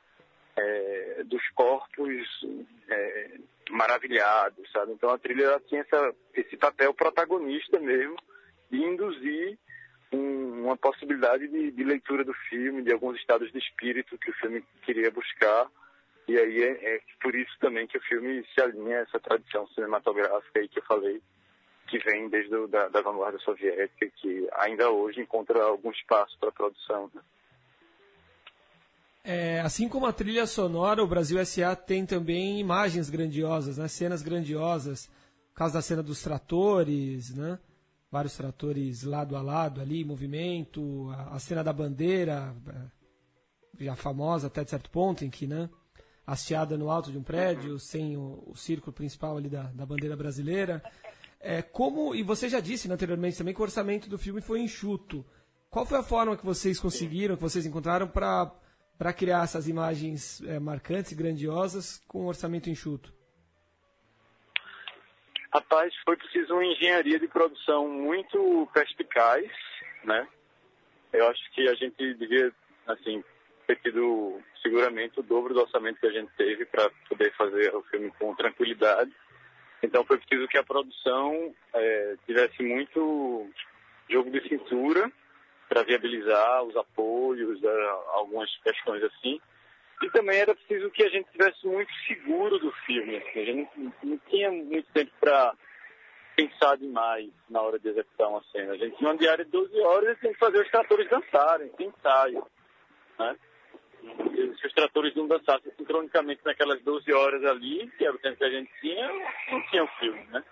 é, 0.56 1.24
dos 1.26 1.48
corpos 1.50 2.46
é, 2.90 3.38
maravilhados, 3.70 4.70
sabe? 4.72 4.94
Então 4.94 5.10
a 5.10 5.18
trilha 5.18 5.62
tinha 5.68 5.82
essa, 5.82 6.14
esse 6.34 6.58
papel 6.58 6.94
protagonista 6.94 7.80
mesmo 7.80 8.18
de 8.70 8.78
induzir 8.78 9.58
um, 10.12 10.66
uma 10.66 10.78
possibilidade 10.78 11.48
de, 11.48 11.72
de, 11.72 11.84
leitura 11.84 12.24
do 12.24 12.34
filme, 12.50 12.84
de 12.84 12.92
alguns 12.92 13.18
estados 13.18 13.52
de 13.52 13.60
espírito 13.60 14.18
que 14.18 14.30
o 14.30 14.36
filme 14.36 14.64
queria 14.84 15.10
buscar. 15.12 15.70
E 16.28 16.38
aí 16.38 16.64
é, 16.64 16.96
é 16.96 17.02
por 17.22 17.36
isso 17.36 17.58
também 17.60 17.88
que 17.88 17.98
o 17.98 18.02
filme 18.02 18.46
se 18.54 18.62
alinha 18.62 19.00
a 19.00 19.02
essa 19.02 19.20
tradição 19.20 19.68
cinematográfica 19.70 20.60
aí 20.60 20.68
que 20.68 20.80
eu 20.80 20.84
falei, 20.84 21.22
que 21.88 21.98
vem 22.00 22.30
desde 22.30 22.56
o, 22.56 22.68
da, 22.68 22.88
da 22.90 23.02
vanguarda 23.02 23.40
soviética, 23.40 24.10
que 24.18 24.48
ainda 24.54 24.90
hoje 24.90 25.22
encontra 25.22 25.64
algum 25.64 25.92
espaço 25.92 26.38
para 26.40 26.52
produção. 26.52 27.10
Né? 27.14 27.22
É, 29.24 29.62
assim 29.62 29.88
como 29.88 30.08
a 30.08 30.14
trilha 30.14 30.48
sonora, 30.48 31.04
o 31.04 31.08
Brasil 31.08 31.38
S.A. 31.40 31.76
tem 31.76 32.06
também 32.06 32.60
imagens 32.60 33.10
grandiosas, 33.10 33.78
né? 33.78 33.88
cenas 33.88 34.22
grandiosas. 34.22 35.10
No 35.50 35.56
caso 35.56 35.74
da 35.74 35.82
cena 35.82 36.02
dos 36.02 36.22
tratores, 36.22 37.36
né? 37.36 37.60
vários 38.12 38.36
tratores 38.36 39.04
lado 39.04 39.36
a 39.36 39.42
lado 39.42 39.80
ali, 39.80 40.04
movimento, 40.04 41.10
a, 41.12 41.36
a 41.36 41.40
cena 41.40 41.64
da 41.64 41.72
bandeira, 41.72 42.56
é, 43.80 43.86
já 43.86 43.96
famosa 43.96 44.48
até 44.48 44.66
certo 44.66 44.90
ponto, 44.90 45.24
em 45.24 45.30
que 45.30 45.46
né? 45.46 45.70
hasteada 46.26 46.78
no 46.78 46.90
alto 46.90 47.12
de 47.12 47.18
um 47.18 47.24
prédio, 47.24 47.80
sem 47.80 48.18
o, 48.18 48.44
o 48.48 48.56
círculo 48.56 48.92
principal 48.92 49.38
ali 49.38 49.50
da, 49.50 49.64
da 49.64 49.86
bandeira 49.86 50.16
brasileira. 50.16 50.84
É, 51.40 51.62
como, 51.62 52.16
e 52.16 52.24
você 52.24 52.50
já 52.50 52.60
disse 52.60 52.92
anteriormente 52.92 53.38
também 53.38 53.54
que 53.54 53.60
o 53.60 53.64
orçamento 53.64 54.10
do 54.10 54.18
filme 54.18 54.42
foi 54.42 54.62
enxuto. 54.62 55.26
Qual 55.70 55.86
foi 55.86 56.00
a 56.00 56.04
forma 56.04 56.36
que 56.36 56.46
vocês 56.46 56.80
conseguiram, 56.80 57.36
que 57.36 57.42
vocês 57.42 57.66
encontraram 57.66 58.08
para 58.08 58.54
para 59.02 59.14
criar 59.14 59.46
essas 59.46 59.68
imagens 59.68 60.44
é, 60.44 60.60
marcantes 60.60 61.12
e 61.12 61.16
grandiosas 61.16 61.98
com 62.08 62.22
um 62.22 62.28
orçamento 62.28 62.70
enxuto? 62.70 63.12
Rapaz, 65.52 65.92
foi 66.06 66.16
preciso 66.16 66.54
uma 66.54 66.64
engenharia 66.64 67.20
de 67.20 67.28
produção 67.28 67.90
muito 67.90 68.70
perspicaz, 68.72 69.52
né? 70.04 70.28
Eu 71.12 71.28
acho 71.30 71.52
que 71.52 71.68
a 71.68 71.74
gente 71.74 72.14
devia, 72.14 72.54
assim, 72.86 73.24
ter 73.66 73.78
tido 73.78 74.40
seguramente 74.62 75.20
o 75.20 75.24
dobro 75.24 75.56
do 75.56 75.62
orçamento 75.62 76.00
que 76.00 76.06
a 76.06 76.12
gente 76.12 76.32
teve 76.38 76.64
para 76.66 76.92
poder 77.10 77.34
fazer 77.34 77.74
o 77.74 77.82
filme 77.86 78.12
com 78.20 78.36
tranquilidade. 78.36 79.12
Então 79.82 80.06
foi 80.06 80.20
preciso 80.20 80.48
que 80.48 80.60
a 80.60 80.64
produção 80.64 81.56
é, 81.74 82.18
tivesse 82.28 82.62
muito 82.62 83.50
jogo 84.08 84.30
de 84.30 84.48
cintura 84.48 85.12
para 85.72 85.84
viabilizar 85.84 86.64
os 86.64 86.76
apoios, 86.76 87.62
né, 87.62 87.72
algumas 88.10 88.54
questões 88.58 89.02
assim. 89.04 89.40
E 90.04 90.10
também 90.10 90.38
era 90.38 90.54
preciso 90.54 90.92
que 90.92 91.02
a 91.02 91.10
gente 91.10 91.32
tivesse 91.32 91.66
muito 91.66 91.90
seguro 92.08 92.60
do 92.60 92.74
filme. 92.86 93.16
Assim. 93.16 93.40
A 93.40 93.46
gente 93.46 93.70
não, 93.78 93.94
não 94.04 94.18
tinha 94.30 94.52
muito 94.52 94.92
tempo 94.92 95.12
para 95.18 95.54
pensar 96.36 96.76
demais 96.76 97.30
na 97.50 97.62
hora 97.62 97.80
de 97.80 97.88
executar 97.88 98.28
uma 98.28 98.44
cena. 98.52 98.74
A 98.74 98.78
gente 98.78 98.98
tinha 98.98 99.10
uma 99.10 99.18
diária 99.18 99.46
de 99.46 99.52
12 99.52 99.80
horas 99.80 100.18
e 100.18 100.20
tinha 100.20 100.34
que 100.34 100.40
fazer 100.40 100.62
os 100.62 100.70
tratores 100.70 101.10
dançarem, 101.10 101.70
tem 101.70 101.88
ensaio. 101.88 102.46
Né? 103.18 103.38
Se 104.60 104.68
os 104.68 104.74
tratores 104.74 105.16
não 105.16 105.28
dançassem 105.28 105.72
sincronicamente 105.78 106.42
naquelas 106.44 106.82
12 106.82 107.14
horas 107.14 107.46
ali, 107.46 107.90
que 107.98 108.04
era 108.04 108.16
o 108.16 108.20
tempo 108.20 108.36
que 108.36 108.44
a 108.44 108.50
gente 108.50 108.70
tinha, 108.82 109.08
não 109.52 109.62
tinha 109.70 109.84
o 109.86 109.88
filme, 110.00 110.26
né? 110.32 110.44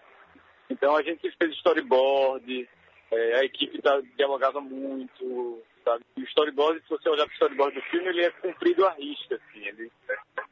Então 0.69 0.95
a 0.95 1.01
gente 1.01 1.29
fez 1.31 1.51
storyboard, 1.55 2.69
é, 3.11 3.39
a 3.39 3.43
equipe 3.43 3.81
tá, 3.81 4.01
dialogava 4.15 4.61
muito, 4.61 5.61
sabe? 5.83 6.05
O 6.17 6.21
storyboard, 6.21 6.81
se 6.81 6.89
você 6.89 7.09
olhar 7.09 7.25
para 7.25 7.31
o 7.31 7.35
storyboard 7.35 7.75
do 7.75 7.81
filme, 7.83 8.07
ele 8.09 8.25
é 8.25 8.31
cumprido 8.31 8.85
à 8.85 8.91
risca, 8.91 9.35
assim. 9.35 9.65
Ele, 9.65 9.91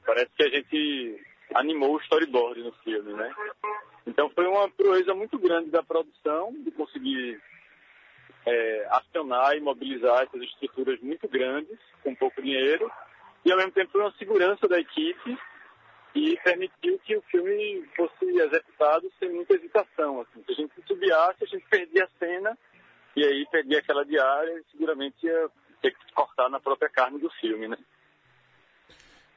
parece 0.06 0.32
que 0.36 0.44
a 0.44 0.50
gente 0.50 1.26
animou 1.56 1.96
o 1.96 2.02
storyboard 2.02 2.62
no 2.64 2.72
filme, 2.84 3.14
né? 3.14 3.34
Então 4.06 4.30
foi 4.30 4.46
uma 4.48 4.70
proeza 4.70 5.14
muito 5.14 5.38
grande 5.38 5.70
da 5.70 5.84
produção 5.84 6.54
de 6.64 6.72
conseguir 6.72 7.42
é, 8.46 8.88
acionar 8.92 9.56
e 9.56 9.60
mobilizar 9.60 10.24
essas 10.24 10.42
estruturas 10.42 11.00
muito 11.02 11.28
grandes 11.28 11.78
com 12.04 12.16
pouco 12.16 12.42
dinheiro 12.42 12.90
e 13.44 13.52
ao 13.52 13.58
mesmo 13.58 13.74
tempo 13.74 13.92
foi 13.92 14.02
uma 14.02 14.14
segurança 14.14 14.68
da 14.68 14.80
equipe 14.80 15.38
e 16.18 16.36
permitiu 16.44 17.00
que 17.06 17.16
o 17.16 17.22
filme 17.30 17.86
fosse 17.96 18.26
executado 18.26 19.12
sem 19.20 19.32
muita 19.32 19.54
hesitação. 19.54 20.22
Assim. 20.22 20.44
Se 20.46 20.52
a 20.52 20.56
gente 20.56 20.74
subiasse, 20.88 21.44
a 21.44 21.46
gente 21.46 21.66
perdia 21.70 22.06
a 22.06 22.10
cena 22.18 22.58
e 23.16 23.24
aí 23.24 23.46
perdia 23.52 23.78
aquela 23.78 24.04
diária 24.04 24.52
e 24.60 24.72
seguramente 24.72 25.24
ia 25.24 25.50
ter 25.80 25.92
que 25.92 26.14
cortar 26.16 26.50
na 26.50 26.60
própria 26.60 26.90
carne 26.90 27.20
do 27.20 27.30
filme, 27.40 27.68
né? 27.68 27.78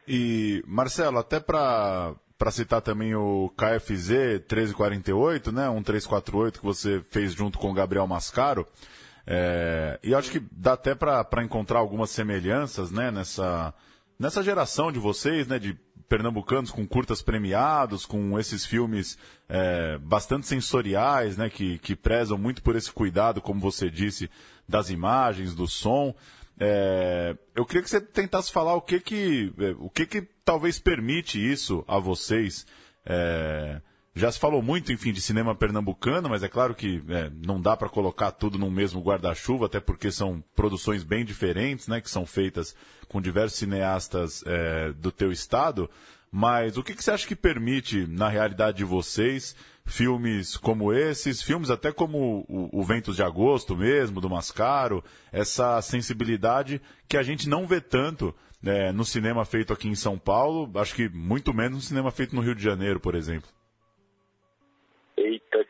E, 0.09 0.63
Marcelo, 0.67 1.19
até 1.19 1.39
para 1.39 2.15
para 2.39 2.51
citar 2.51 2.81
também 2.81 3.15
o 3.15 3.53
KFZ 3.55 4.41
1348, 4.49 5.53
né, 5.53 5.69
um 5.69 5.83
348 5.83 6.59
que 6.59 6.65
você 6.65 7.03
fez 7.03 7.35
junto 7.35 7.59
com 7.59 7.71
o 7.71 7.75
Gabriel 7.75 8.07
Mascaro, 8.07 8.67
é, 9.27 10.01
e 10.03 10.15
acho 10.15 10.31
que 10.31 10.41
dá 10.51 10.73
até 10.73 10.95
para 10.95 11.45
encontrar 11.45 11.81
algumas 11.81 12.09
semelhanças, 12.09 12.91
né, 12.91 13.11
nessa, 13.11 13.75
nessa 14.19 14.43
geração 14.43 14.91
de 14.91 14.99
vocês, 14.99 15.47
né, 15.47 15.59
de 15.59 15.79
pernambucanos 16.11 16.73
com 16.73 16.85
curtas 16.85 17.23
premiados, 17.23 18.05
com 18.05 18.37
esses 18.37 18.67
filmes 18.67 19.17
é, 19.49 19.97
bastante 19.99 20.45
sensoriais, 20.45 21.37
né, 21.37 21.49
que, 21.49 21.79
que 21.79 21.95
prezam 21.95 22.37
muito 22.37 22.65
por 22.65 22.75
esse 22.75 22.91
cuidado, 22.91 23.41
como 23.41 23.61
você 23.61 23.89
disse, 23.89 24.29
das 24.69 24.91
imagens, 24.91 25.55
do 25.55 25.69
som. 25.69 26.13
É, 26.59 27.37
eu 27.55 27.65
queria 27.65 27.83
que 27.83 27.89
você 27.89 28.01
tentasse 28.01 28.51
falar 28.51 28.75
o 28.75 28.83
que 28.83 28.99
que, 28.99 29.53
é, 29.57 29.77
o 29.79 29.89
que 29.89 30.05
que 30.05 30.23
talvez 30.45 30.81
permite 30.81 31.39
isso 31.39 31.85
a 31.87 32.01
vocês. 32.01 32.67
É, 33.07 33.81
já 34.15 34.31
se 34.31 34.41
falou 34.41 34.61
muito, 34.61 34.93
enfim, 34.93 35.13
de 35.13 35.21
cinema 35.21 35.55
pernambucano, 35.55 36.29
mas 36.29 36.43
é 36.43 36.49
claro 36.49 36.75
que 36.75 37.03
é, 37.09 37.31
não 37.47 37.61
dá 37.61 37.77
para 37.77 37.89
colocar 37.89 38.33
tudo 38.33 38.59
no 38.59 38.71
mesmo 38.71 39.01
guarda-chuva, 39.01 39.67
até 39.67 39.79
porque 39.79 40.11
são 40.11 40.43
produções 40.55 41.05
bem 41.05 41.25
diferentes, 41.25 41.87
né, 41.87 42.01
que 42.01 42.11
são 42.11 42.27
feitas 42.27 42.75
com 43.09 43.21
diversos 43.21 43.59
cineastas 43.59 44.43
é, 44.47 44.93
do 44.93 45.13
teu 45.13 45.31
estado. 45.31 45.89
Mas 46.31 46.77
o 46.77 46.83
que, 46.83 46.95
que 46.95 47.03
você 47.03 47.11
acha 47.11 47.27
que 47.27 47.37
permite, 47.37 48.07
na 48.07 48.29
realidade 48.29 48.79
de 48.79 48.85
vocês, 48.85 49.55
filmes 49.85 50.57
como 50.57 50.93
esses, 50.93 51.43
filmes 51.43 51.71
até 51.71 51.93
como 51.93 52.45
o, 52.49 52.81
o 52.81 52.85
Ventos 52.85 53.17
de 53.17 53.23
Agosto 53.23 53.77
mesmo, 53.77 54.21
do 54.21 54.31
Mascaro, 54.31 55.05
essa 55.33 55.81
sensibilidade 55.83 56.81
que 57.09 57.17
a 57.17 57.23
gente 57.23 57.49
não 57.49 57.67
vê 57.67 57.81
tanto 57.81 58.35
é, 58.65 58.93
no 58.93 59.05
cinema 59.05 59.45
feito 59.45 59.73
aqui 59.73 59.89
em 59.89 59.95
São 59.95 60.19
Paulo, 60.19 60.71
acho 60.79 60.95
que 60.95 61.09
muito 61.09 61.55
menos 61.55 61.79
no 61.79 61.83
cinema 61.83 62.11
feito 62.11 62.35
no 62.35 62.43
Rio 62.43 62.55
de 62.55 62.63
Janeiro, 62.63 63.01
por 63.01 63.15
exemplo. 63.15 63.49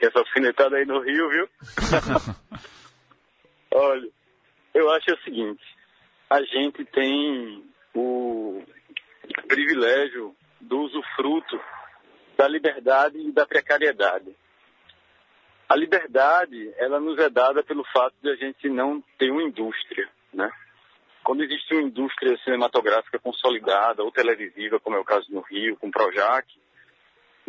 Que 0.01 0.07
essa 0.07 0.19
alfinetada 0.19 0.79
aí 0.79 0.87
no 0.87 0.99
Rio, 1.01 1.29
viu? 1.29 1.49
Olha, 3.71 4.09
eu 4.73 4.91
acho 4.91 5.13
o 5.13 5.19
seguinte, 5.19 5.63
a 6.31 6.43
gente 6.43 6.87
tem 6.87 7.63
o 7.95 8.65
privilégio 9.47 10.35
do 10.59 10.81
usufruto 10.81 11.61
da 12.35 12.49
liberdade 12.49 13.19
e 13.19 13.31
da 13.31 13.45
precariedade. 13.45 14.35
A 15.69 15.77
liberdade, 15.77 16.73
ela 16.79 16.99
nos 16.99 17.19
é 17.19 17.29
dada 17.29 17.63
pelo 17.63 17.85
fato 17.93 18.15
de 18.23 18.31
a 18.31 18.37
gente 18.37 18.71
não 18.71 19.05
ter 19.19 19.31
uma 19.31 19.43
indústria, 19.43 20.09
né? 20.33 20.51
Quando 21.23 21.45
existe 21.45 21.75
uma 21.75 21.83
indústria 21.83 22.39
cinematográfica 22.39 23.19
consolidada 23.19 24.03
ou 24.03 24.11
televisiva, 24.11 24.81
como 24.81 24.97
é 24.97 24.99
o 24.99 25.05
caso 25.05 25.27
no 25.31 25.43
Rio, 25.43 25.77
com 25.77 25.89
o 25.89 25.93
Projac, 25.93 26.49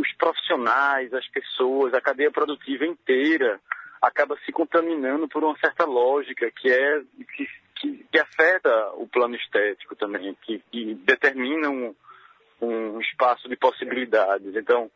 os 0.02 0.12
profissionais, 0.14 1.14
as 1.14 1.28
pessoas, 1.28 1.94
a 1.94 2.02
cadeia 2.02 2.32
produtiva 2.32 2.86
inteira 2.86 3.60
acaba 4.02 4.36
se 4.44 4.52
contaminando 4.52 5.28
por 5.28 5.44
uma 5.44 5.56
certa 5.60 5.86
lógica 5.86 6.50
que 6.52 6.72
é 6.72 7.02
que, 7.38 7.48
que, 7.76 8.06
que 8.12 8.20
afeta 8.20 8.92
o 8.96 9.08
plano 9.08 9.36
estético 9.36 9.96
também, 9.96 10.36
que, 10.42 10.60
que 10.72 10.96
determina 10.96 11.70
um, 11.70 11.96
um 12.60 13.00
espaço 13.00 13.48
de 13.48 13.56
possibilidades. 13.56 14.56
Então, 14.56 14.90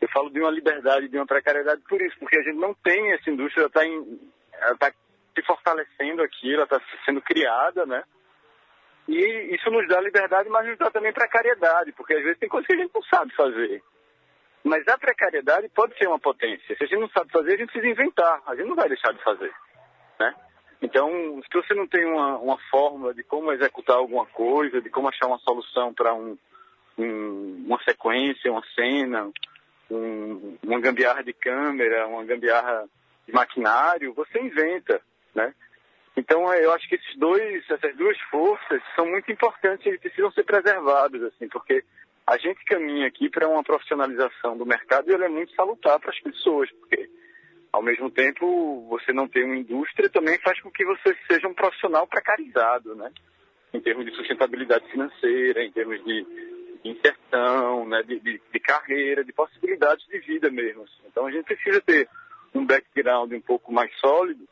eu 0.00 0.08
falo 0.08 0.30
de 0.30 0.40
uma 0.40 0.50
liberdade, 0.50 1.08
de 1.08 1.16
uma 1.18 1.26
precariedade 1.26 1.82
por 1.86 2.00
isso, 2.00 2.16
porque 2.18 2.38
a 2.38 2.42
gente 2.42 2.56
não 2.56 2.72
tem 2.72 3.12
essa 3.12 3.28
indústria, 3.30 3.68
ela 3.70 4.72
está 4.72 4.90
tá 4.90 4.96
se 5.34 5.42
fortalecendo 5.42 6.22
aqui, 6.22 6.54
ela 6.54 6.64
está 6.64 6.80
sendo 7.04 7.20
criada, 7.20 7.84
né? 7.84 8.02
E 9.06 9.54
isso 9.54 9.70
nos 9.70 9.86
dá 9.86 10.00
liberdade, 10.00 10.48
mas 10.48 10.66
nos 10.66 10.78
dá 10.78 10.90
também 10.90 11.12
precariedade, 11.12 11.92
porque 11.92 12.14
às 12.14 12.22
vezes 12.22 12.38
tem 12.38 12.48
coisas 12.48 12.66
que 12.66 12.72
a 12.72 12.76
gente 12.76 12.94
não 12.94 13.02
sabe 13.02 13.34
fazer. 13.34 13.82
Mas 14.62 14.86
a 14.88 14.98
precariedade 14.98 15.68
pode 15.70 15.96
ser 15.96 16.06
uma 16.06 16.18
potência. 16.18 16.76
Se 16.76 16.84
a 16.84 16.86
gente 16.86 17.00
não 17.00 17.08
sabe 17.10 17.30
fazer, 17.30 17.54
a 17.54 17.56
gente 17.56 17.72
precisa 17.72 17.90
inventar. 17.90 18.42
A 18.46 18.54
gente 18.54 18.68
não 18.68 18.76
vai 18.76 18.88
deixar 18.88 19.12
de 19.12 19.22
fazer. 19.22 19.52
Né? 20.18 20.34
Então, 20.82 21.10
se 21.42 21.52
você 21.52 21.74
não 21.74 21.86
tem 21.86 22.04
uma, 22.04 22.38
uma 22.38 22.58
fórmula 22.70 23.14
de 23.14 23.22
como 23.22 23.52
executar 23.52 23.96
alguma 23.96 24.26
coisa, 24.26 24.80
de 24.80 24.90
como 24.90 25.08
achar 25.08 25.26
uma 25.26 25.38
solução 25.38 25.92
para 25.92 26.14
um, 26.14 26.36
um, 26.98 27.64
uma 27.66 27.82
sequência, 27.82 28.52
uma 28.52 28.64
cena, 28.74 29.30
um, 29.90 30.56
uma 30.62 30.80
gambiarra 30.80 31.22
de 31.22 31.32
câmera, 31.32 32.06
uma 32.06 32.24
gambiarra 32.24 32.86
de 33.26 33.32
maquinário, 33.32 34.14
você 34.14 34.40
inventa, 34.40 35.00
né? 35.34 35.54
Então 36.16 36.52
eu 36.54 36.72
acho 36.72 36.88
que 36.88 36.96
esses 36.96 37.16
dois, 37.16 37.64
essas 37.70 37.96
duas 37.96 38.18
forças 38.30 38.82
são 38.94 39.06
muito 39.06 39.30
importantes 39.30 39.86
e 39.86 39.98
precisam 39.98 40.30
ser 40.32 40.44
preservadas, 40.44 41.22
assim, 41.22 41.48
porque 41.48 41.84
a 42.30 42.36
gente 42.36 42.64
caminha 42.64 43.08
aqui 43.08 43.28
para 43.28 43.48
uma 43.48 43.62
profissionalização 43.64 44.56
do 44.56 44.64
mercado 44.64 45.10
e 45.10 45.12
ela 45.12 45.24
é 45.24 45.28
muito 45.28 45.52
salutar 45.56 45.98
para 45.98 46.10
as 46.10 46.20
pessoas, 46.20 46.70
porque 46.70 47.10
ao 47.72 47.82
mesmo 47.82 48.08
tempo 48.08 48.86
você 48.88 49.12
não 49.12 49.26
tem 49.26 49.44
uma 49.44 49.56
indústria 49.56 50.08
também 50.08 50.38
faz 50.38 50.60
com 50.60 50.70
que 50.70 50.84
você 50.84 51.16
seja 51.28 51.48
um 51.48 51.54
profissional 51.54 52.06
precarizado, 52.06 52.94
né? 52.94 53.10
Em 53.74 53.80
termos 53.80 54.06
de 54.06 54.14
sustentabilidade 54.14 54.88
financeira, 54.92 55.64
em 55.64 55.72
termos 55.72 56.04
de, 56.04 56.24
inserção, 56.84 57.84
né? 57.88 58.00
De, 58.04 58.20
de, 58.20 58.40
de, 58.52 58.60
carreira, 58.60 59.24
de 59.24 59.32
possibilidades 59.32 60.06
de 60.06 60.18
vida 60.20 60.48
mesmo. 60.50 60.84
Assim. 60.84 61.02
Então 61.08 61.26
a 61.26 61.32
gente 61.32 61.46
precisa 61.46 61.80
ter 61.80 62.08
um 62.54 62.64
background 62.64 63.32
um 63.32 63.40
pouco 63.40 63.72
mais 63.72 63.92
sólido, 63.98 64.48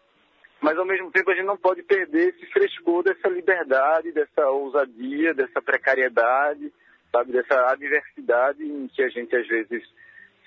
mas 0.61 0.77
ao 0.77 0.85
mesmo 0.85 1.13
tempo 1.13 1.31
a 1.31 1.35
gente 1.35 1.47
não 1.47 1.57
pode 1.57 1.85
perder 1.85 2.31
esse 2.31 2.47
frescor 2.47 3.05
dessa 3.05 3.29
liberdade, 3.29 4.11
dessa 4.11 4.49
ousadia, 4.49 5.33
dessa 5.33 5.63
precariedade 5.63 6.73
sabe, 7.13 7.33
dessa 7.33 7.71
adversidade 7.71 8.63
em 8.63 8.89
que 8.89 9.03
a 9.03 9.09
gente 9.09 9.35
às 9.35 9.47
vezes 9.47 9.83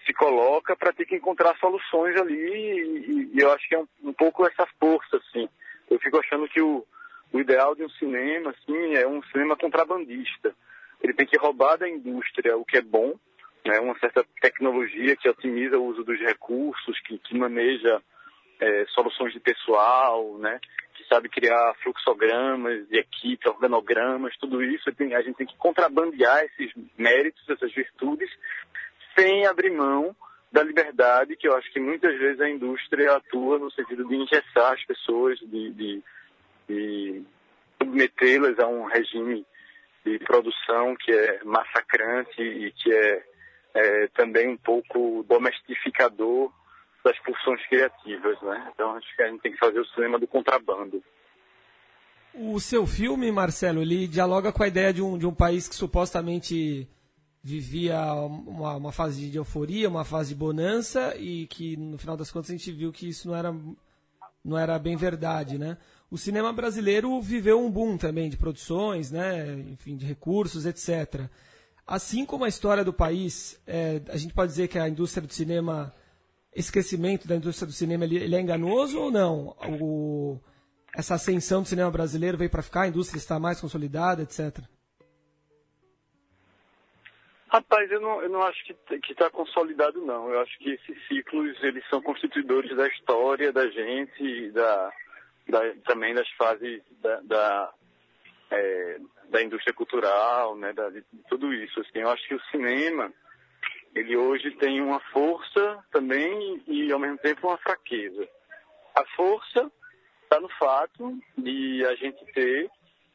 se 0.05 0.13
coloca 0.13 0.75
para 0.75 0.93
ter 0.93 1.05
que 1.05 1.15
encontrar 1.15 1.55
soluções 1.57 2.19
ali 2.19 2.35
e, 2.35 3.31
e, 3.33 3.39
eu 3.39 3.51
acho 3.51 3.67
que 3.67 3.75
é 3.75 3.79
um, 3.79 3.87
um, 4.03 4.13
pouco 4.13 4.45
essa 4.45 4.67
força, 4.79 5.17
assim. 5.17 5.47
Eu 5.89 5.99
fico 5.99 6.17
achando 6.17 6.47
que 6.47 6.61
o, 6.61 6.85
o 7.31 7.39
ideal 7.39 7.75
de 7.75 7.83
um 7.83 7.89
cinema, 7.89 8.51
assim, 8.51 8.95
é 8.95 9.07
um 9.07 9.21
cinema 9.23 9.55
contrabandista. 9.55 10.55
Ele 11.01 11.13
tem 11.13 11.25
que 11.25 11.37
roubar 11.37 11.77
da 11.77 11.87
indústria 11.87 12.57
o 12.57 12.65
que 12.65 12.77
é 12.77 12.81
bom, 12.81 13.13
né, 13.65 13.79
uma 13.79 13.97
certa 13.99 14.25
tecnologia 14.41 15.15
que 15.15 15.29
otimiza 15.29 15.77
o 15.77 15.85
uso 15.85 16.03
dos 16.03 16.19
recursos, 16.19 16.99
que, 17.01 17.17
que 17.19 17.37
maneja 17.37 18.01
é, 18.59 18.85
soluções 18.89 19.33
de 19.33 19.39
pessoal, 19.39 20.37
né, 20.39 20.59
sabe 21.11 21.27
criar 21.27 21.73
fluxogramas 21.83 22.87
de 22.87 22.97
equipe, 22.97 23.49
organogramas, 23.49 24.37
tudo 24.37 24.63
isso. 24.63 24.89
A 24.89 25.21
gente 25.21 25.35
tem 25.35 25.47
que 25.47 25.57
contrabandear 25.57 26.45
esses 26.45 26.71
méritos, 26.97 27.43
essas 27.49 27.73
virtudes, 27.73 28.29
sem 29.17 29.45
abrir 29.45 29.71
mão 29.71 30.15
da 30.51 30.63
liberdade, 30.63 31.35
que 31.35 31.47
eu 31.47 31.55
acho 31.55 31.71
que 31.71 31.79
muitas 31.79 32.17
vezes 32.17 32.39
a 32.39 32.49
indústria 32.49 33.15
atua 33.15 33.59
no 33.59 33.71
sentido 33.71 34.07
de 34.07 34.15
engessar 34.15 34.73
as 34.73 34.83
pessoas, 34.85 35.39
de, 35.39 35.71
de, 35.71 36.03
de 36.67 37.23
submetê-las 37.77 38.59
a 38.59 38.67
um 38.67 38.85
regime 38.85 39.45
de 40.05 40.19
produção 40.19 40.95
que 40.95 41.11
é 41.11 41.43
massacrante 41.43 42.41
e 42.41 42.71
que 42.71 42.93
é, 42.93 43.23
é 43.73 44.07
também 44.09 44.49
um 44.49 44.57
pouco 44.57 45.25
domestificador 45.27 46.51
das 47.03 47.17
pulsões 47.19 47.65
criativas, 47.67 48.41
né? 48.41 48.71
Então 48.73 48.95
acho 48.95 49.15
que 49.15 49.23
a 49.23 49.29
gente 49.29 49.41
tem 49.41 49.51
que 49.51 49.57
fazer 49.57 49.79
o 49.79 49.87
cinema 49.87 50.19
do 50.19 50.27
contrabando. 50.27 51.03
O 52.33 52.59
seu 52.59 52.87
filme, 52.87 53.31
Marcelo, 53.31 53.81
ele 53.81 54.07
dialoga 54.07 54.51
com 54.51 54.63
a 54.63 54.67
ideia 54.67 54.93
de 54.93 55.01
um, 55.01 55.17
de 55.17 55.25
um 55.25 55.33
país 55.33 55.67
que 55.67 55.75
supostamente 55.75 56.87
vivia 57.43 57.99
uma, 58.13 58.75
uma 58.75 58.91
fase 58.91 59.29
de 59.29 59.37
euforia, 59.37 59.89
uma 59.89 60.05
fase 60.05 60.29
de 60.29 60.35
bonança 60.35 61.15
e 61.17 61.47
que 61.47 61.75
no 61.75 61.97
final 61.97 62.15
das 62.15 62.31
contas 62.31 62.51
a 62.51 62.53
gente 62.53 62.71
viu 62.71 62.91
que 62.91 63.09
isso 63.09 63.27
não 63.27 63.35
era, 63.35 63.53
não 64.45 64.57
era 64.57 64.77
bem 64.79 64.95
verdade, 64.95 65.57
né? 65.57 65.77
O 66.09 66.17
cinema 66.17 66.53
brasileiro 66.53 67.19
viveu 67.21 67.59
um 67.59 67.71
boom 67.71 67.97
também 67.97 68.29
de 68.29 68.37
produções, 68.37 69.11
né? 69.11 69.53
Enfim, 69.69 69.97
de 69.97 70.05
recursos, 70.05 70.65
etc. 70.65 71.29
Assim 71.85 72.25
como 72.25 72.45
a 72.45 72.49
história 72.49 72.83
do 72.83 72.93
país, 72.93 73.59
é, 73.65 74.01
a 74.09 74.17
gente 74.17 74.33
pode 74.33 74.51
dizer 74.51 74.67
que 74.67 74.77
a 74.77 74.87
indústria 74.87 75.25
do 75.25 75.33
cinema 75.33 75.93
esse 76.53 76.71
crescimento 76.71 77.27
da 77.27 77.35
indústria 77.35 77.65
do 77.65 77.73
cinema 77.73 78.03
ele, 78.03 78.17
ele 78.17 78.35
é 78.35 78.41
enganoso 78.41 78.99
ou 78.99 79.11
não? 79.11 79.55
O, 79.79 80.39
essa 80.95 81.15
ascensão 81.15 81.61
do 81.61 81.67
cinema 81.67 81.89
brasileiro 81.89 82.37
veio 82.37 82.49
para 82.49 82.61
ficar, 82.61 82.81
a 82.81 82.87
indústria 82.87 83.17
está 83.17 83.39
mais 83.39 83.61
consolidada, 83.61 84.21
etc. 84.21 84.59
Rapaz, 87.51 87.91
eu 87.91 87.99
não, 87.99 88.21
eu 88.21 88.29
não 88.29 88.43
acho 88.43 88.63
que 88.63 89.11
está 89.11 89.29
consolidado, 89.29 90.01
não. 90.01 90.29
Eu 90.29 90.39
acho 90.39 90.57
que 90.57 90.71
esses 90.71 91.07
ciclos 91.07 91.61
eles 91.61 91.83
são 91.89 92.01
constituidores 92.01 92.75
da 92.77 92.87
história 92.87 93.51
da 93.51 93.67
gente 93.69 94.51
da, 94.51 94.93
da 95.49 95.59
também 95.85 96.13
das 96.13 96.29
fases 96.37 96.81
da, 97.01 97.19
da, 97.21 97.73
é, 98.51 98.99
da 99.29 99.43
indústria 99.43 99.73
cultural, 99.73 100.55
né, 100.55 100.71
da, 100.71 100.89
de 100.89 101.03
tudo 101.27 101.53
isso. 101.53 101.81
Assim, 101.81 101.99
eu 101.99 102.09
acho 102.09 102.25
que 102.25 102.35
o 102.35 102.43
cinema 102.51 103.11
ele 103.95 104.15
hoje 104.15 104.51
tem 104.51 104.81
uma 104.81 104.99
força 105.11 105.83
também 105.91 106.61
e, 106.67 106.91
ao 106.91 106.99
mesmo 106.99 107.17
tempo, 107.17 107.47
uma 107.47 107.57
fraqueza. 107.57 108.27
A 108.95 109.05
força 109.15 109.71
está 110.23 110.39
no 110.39 110.49
fato 110.49 111.17
de 111.37 111.85
a 111.85 111.95
gente 111.95 112.23
ter 112.33 112.69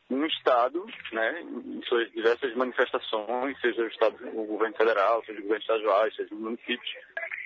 um 0.09 0.25
Estado, 0.27 0.87
né, 1.13 1.41
em 1.43 1.83
suas 1.83 2.11
diversas 2.13 2.55
manifestações, 2.55 3.61
seja 3.61 3.83
o 3.83 3.89
Estado, 3.89 4.17
o 4.35 4.45
governo 4.45 4.77
federal, 4.77 5.25
seja 5.25 5.41
o 5.41 5.43
governo 5.43 5.63
estadual, 5.63 6.13
seja 6.13 6.33
os 6.33 6.41
municípios, 6.41 6.95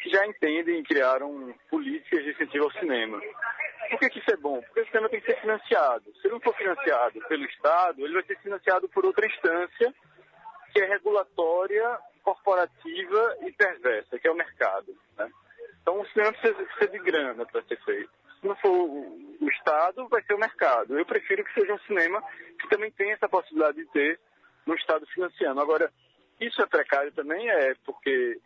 que 0.02 0.10
já 0.10 0.26
entendem 0.26 0.80
e 0.80 0.84
criaram 0.84 1.54
políticas 1.70 2.22
de 2.22 2.30
incentivo 2.32 2.64
ao 2.64 2.72
cinema. 2.72 3.20
Por 3.90 3.98
que, 3.98 4.10
que 4.10 4.18
isso 4.18 4.30
é 4.30 4.36
bom? 4.36 4.60
Porque 4.60 4.80
o 4.80 4.86
cinema 4.86 5.08
tem 5.08 5.20
que 5.20 5.26
ser 5.26 5.40
financiado. 5.40 6.04
Se 6.20 6.26
ele 6.26 6.34
não 6.34 6.40
for 6.40 6.54
financiado 6.54 7.20
pelo 7.28 7.44
Estado, 7.44 8.04
ele 8.04 8.14
vai 8.14 8.22
ser 8.24 8.38
financiado 8.40 8.88
por 8.88 9.06
outra 9.06 9.26
instância 9.26 9.94
que 10.72 10.80
é 10.80 10.86
regulatória 10.86 11.98
corporativa 12.22 13.36
e 13.42 13.52
perversa, 13.52 14.18
que 14.18 14.28
é 14.28 14.30
o 14.30 14.36
mercado. 14.36 14.94
Né? 15.16 15.30
Então 15.82 16.00
o 16.00 16.06
cinema 16.08 16.32
precisa, 16.32 16.62
precisa 16.64 16.88
de 16.88 16.98
grana 16.98 17.46
para 17.46 17.62
ser 17.62 17.78
feito. 17.82 18.10
Se 18.40 18.46
não 18.46 18.56
for 18.56 18.70
o, 18.70 19.48
Estado, 19.50 20.08
vai 20.08 20.22
ser 20.22 20.34
o 20.34 20.38
mercado. 20.38 20.98
Eu 20.98 21.04
prefiro 21.04 21.44
que 21.44 21.52
seja 21.52 21.74
um 21.74 21.78
cinema 21.80 22.22
que 22.58 22.68
também 22.68 22.90
tenha 22.92 23.14
essa 23.14 23.28
possibilidade 23.28 23.78
de 23.78 23.86
ter 23.90 24.18
um 24.66 24.74
Estado 24.74 25.06
financiando. 25.08 25.60
Agora, 25.60 25.92
isso 26.40 26.60
é 26.62 26.66
precário 26.66 27.12
também, 27.12 27.48
é 27.50 27.74
porque 27.84 28.38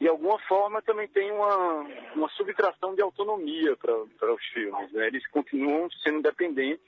de 0.00 0.08
alguma 0.08 0.38
forma 0.40 0.82
também 0.82 1.06
tem 1.06 1.30
uma, 1.30 1.86
uma 2.16 2.28
subtração 2.30 2.94
de 2.94 3.02
autonomia 3.02 3.76
para 3.76 4.32
os 4.34 4.44
filmes. 4.46 4.90
Né? 4.92 5.06
Eles 5.06 5.24
continuam 5.28 5.88
sendo 6.02 6.22
dependentes 6.22 6.84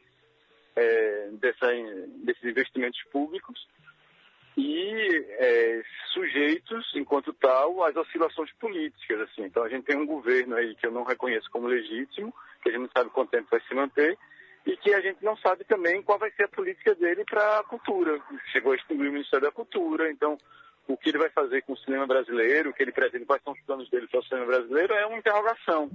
é, 0.75 1.29
dessa, 1.33 1.67
desses 2.25 2.43
investimentos 2.43 3.01
públicos 3.13 3.69
e 4.57 5.27
é, 5.39 5.83
sujeitos, 6.13 6.93
enquanto 6.95 7.33
tal, 7.33 7.85
às 7.85 7.97
oscilações 7.97 8.53
políticas. 8.55 9.21
Assim. 9.23 9.45
Então 9.45 9.65
a 9.65 9.69
gente 9.69 9.85
tem 9.85 9.97
um 9.97 10.07
governo 10.07 10.57
aí 10.57 10.75
que 10.77 10.87
eu 10.87 10.93
não 10.93 11.05
reconheço 11.05 11.51
como 11.51 11.67
legítimo, 11.67 12.33
que 12.63 12.69
a 12.69 12.73
gente 12.73 12.83
não 12.83 12.91
sabe 12.97 13.11
quanto 13.11 13.31
tempo 13.31 13.49
vai 13.51 13.61
se 13.61 13.75
manter, 13.75 14.17
e 14.67 14.77
que 14.77 14.95
a 14.95 15.01
gente 15.01 15.23
não 15.23 15.37
sabe 15.37 15.65
também 15.65 16.03
qual 16.03 16.19
vai 16.19 16.31
ser 16.33 16.45
a 16.45 16.49
política 16.49 16.95
dele 16.95 17.25
para 17.25 17.59
a 17.59 17.65
cultura. 17.65 18.19
Chegou 18.53 18.73
a 18.73 18.77
extinguir 18.77 19.09
o 19.09 19.13
Ministério 19.13 19.47
da 19.47 19.53
Cultura, 19.53 20.11
então 20.11 20.39
o 20.87 20.97
que 20.97 21.11
ele 21.11 21.19
vai 21.19 21.31
fazer 21.31 21.63
com 21.63 21.73
o 21.73 21.79
cinema 21.79 22.07
brasileiro, 22.07 22.71
o 22.71 22.73
que 22.73 22.83
ele 22.83 22.93
pretende, 22.93 23.25
quais 23.25 23.43
são 23.43 23.53
os 23.53 23.61
planos 23.61 23.89
dele 23.91 24.07
para 24.07 24.21
o 24.21 24.25
cinema 24.25 24.47
brasileiro, 24.47 24.95
é 24.95 25.07
uma 25.07 25.19
interrogação. 25.19 25.91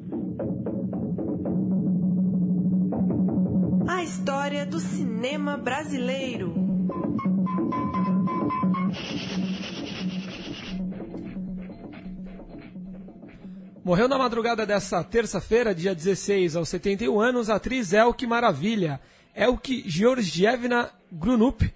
A 3.89 4.03
história 4.03 4.65
do 4.65 4.79
cinema 4.79 5.57
brasileiro. 5.57 6.68
Morreu 13.83 14.07
na 14.07 14.17
madrugada 14.17 14.65
dessa 14.65 15.03
terça-feira, 15.03 15.73
dia 15.73 15.95
16, 15.95 16.55
aos 16.55 16.69
71 16.69 17.19
anos, 17.19 17.49
a 17.49 17.55
atriz 17.55 17.91
Elke 17.91 18.27
Maravilha. 18.27 18.99
Elke 19.33 19.83
Georgievna 19.87 20.91
Grunup, 21.11 21.73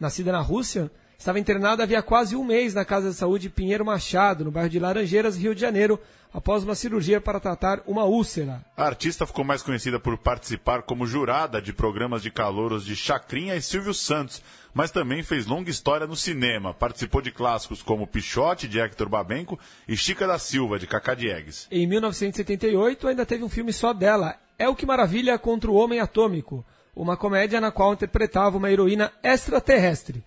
nascida 0.00 0.32
na 0.32 0.40
Rússia, 0.40 0.90
estava 1.18 1.38
internada 1.38 1.82
havia 1.82 2.02
quase 2.02 2.36
um 2.36 2.44
mês 2.44 2.74
na 2.74 2.84
Casa 2.84 3.10
de 3.10 3.16
Saúde 3.16 3.48
Pinheiro 3.48 3.84
Machado, 3.84 4.44
no 4.44 4.50
bairro 4.50 4.68
de 4.68 4.78
Laranjeiras, 4.78 5.36
Rio 5.36 5.54
de 5.54 5.60
Janeiro, 5.60 5.98
após 6.34 6.64
uma 6.64 6.74
cirurgia 6.74 7.20
para 7.20 7.38
tratar 7.38 7.80
uma 7.86 8.04
úlcera. 8.04 8.64
A 8.76 8.84
artista 8.84 9.24
ficou 9.24 9.44
mais 9.44 9.62
conhecida 9.62 10.00
por 10.00 10.18
participar 10.18 10.82
como 10.82 11.06
jurada 11.06 11.62
de 11.62 11.72
programas 11.72 12.22
de 12.22 12.30
calouros 12.30 12.84
de 12.84 12.96
Chacrinha 12.96 13.54
e 13.54 13.62
Silvio 13.62 13.94
Santos, 13.94 14.42
mas 14.74 14.90
também 14.90 15.22
fez 15.22 15.46
longa 15.46 15.70
história 15.70 16.08
no 16.08 16.16
cinema. 16.16 16.74
Participou 16.74 17.22
de 17.22 17.30
clássicos 17.30 17.80
como 17.82 18.06
Pichote, 18.06 18.66
de 18.66 18.80
Hector 18.80 19.08
Babenco, 19.08 19.58
e 19.86 19.96
Chica 19.96 20.26
da 20.26 20.36
Silva, 20.36 20.76
de 20.76 20.88
Cacá 20.88 21.14
Diegues. 21.14 21.68
Em 21.70 21.86
1978, 21.86 23.06
ainda 23.06 23.24
teve 23.24 23.44
um 23.44 23.48
filme 23.48 23.72
só 23.72 23.92
dela, 23.92 24.36
É 24.58 24.68
o 24.68 24.74
que 24.74 24.86
Maravilha 24.86 25.38
contra 25.38 25.70
o 25.70 25.74
Homem 25.74 26.00
Atômico, 26.00 26.64
uma 26.94 27.16
comédia 27.16 27.60
na 27.60 27.70
qual 27.70 27.92
interpretava 27.92 28.56
uma 28.56 28.70
heroína 28.70 29.12
extraterrestre. 29.22 30.22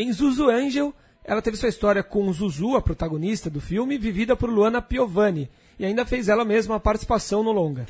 Em 0.00 0.12
Zuzu 0.12 0.48
Angel, 0.48 0.94
ela 1.24 1.42
teve 1.42 1.56
sua 1.56 1.68
história 1.68 2.04
com 2.04 2.32
Zuzu, 2.32 2.76
a 2.76 2.80
protagonista 2.80 3.50
do 3.50 3.60
filme, 3.60 3.98
vivida 3.98 4.36
por 4.36 4.48
Luana 4.48 4.80
Piovani, 4.80 5.50
e 5.76 5.84
ainda 5.84 6.06
fez 6.06 6.28
ela 6.28 6.44
mesma 6.44 6.76
a 6.76 6.80
participação 6.80 7.42
no 7.42 7.50
longa. 7.50 7.84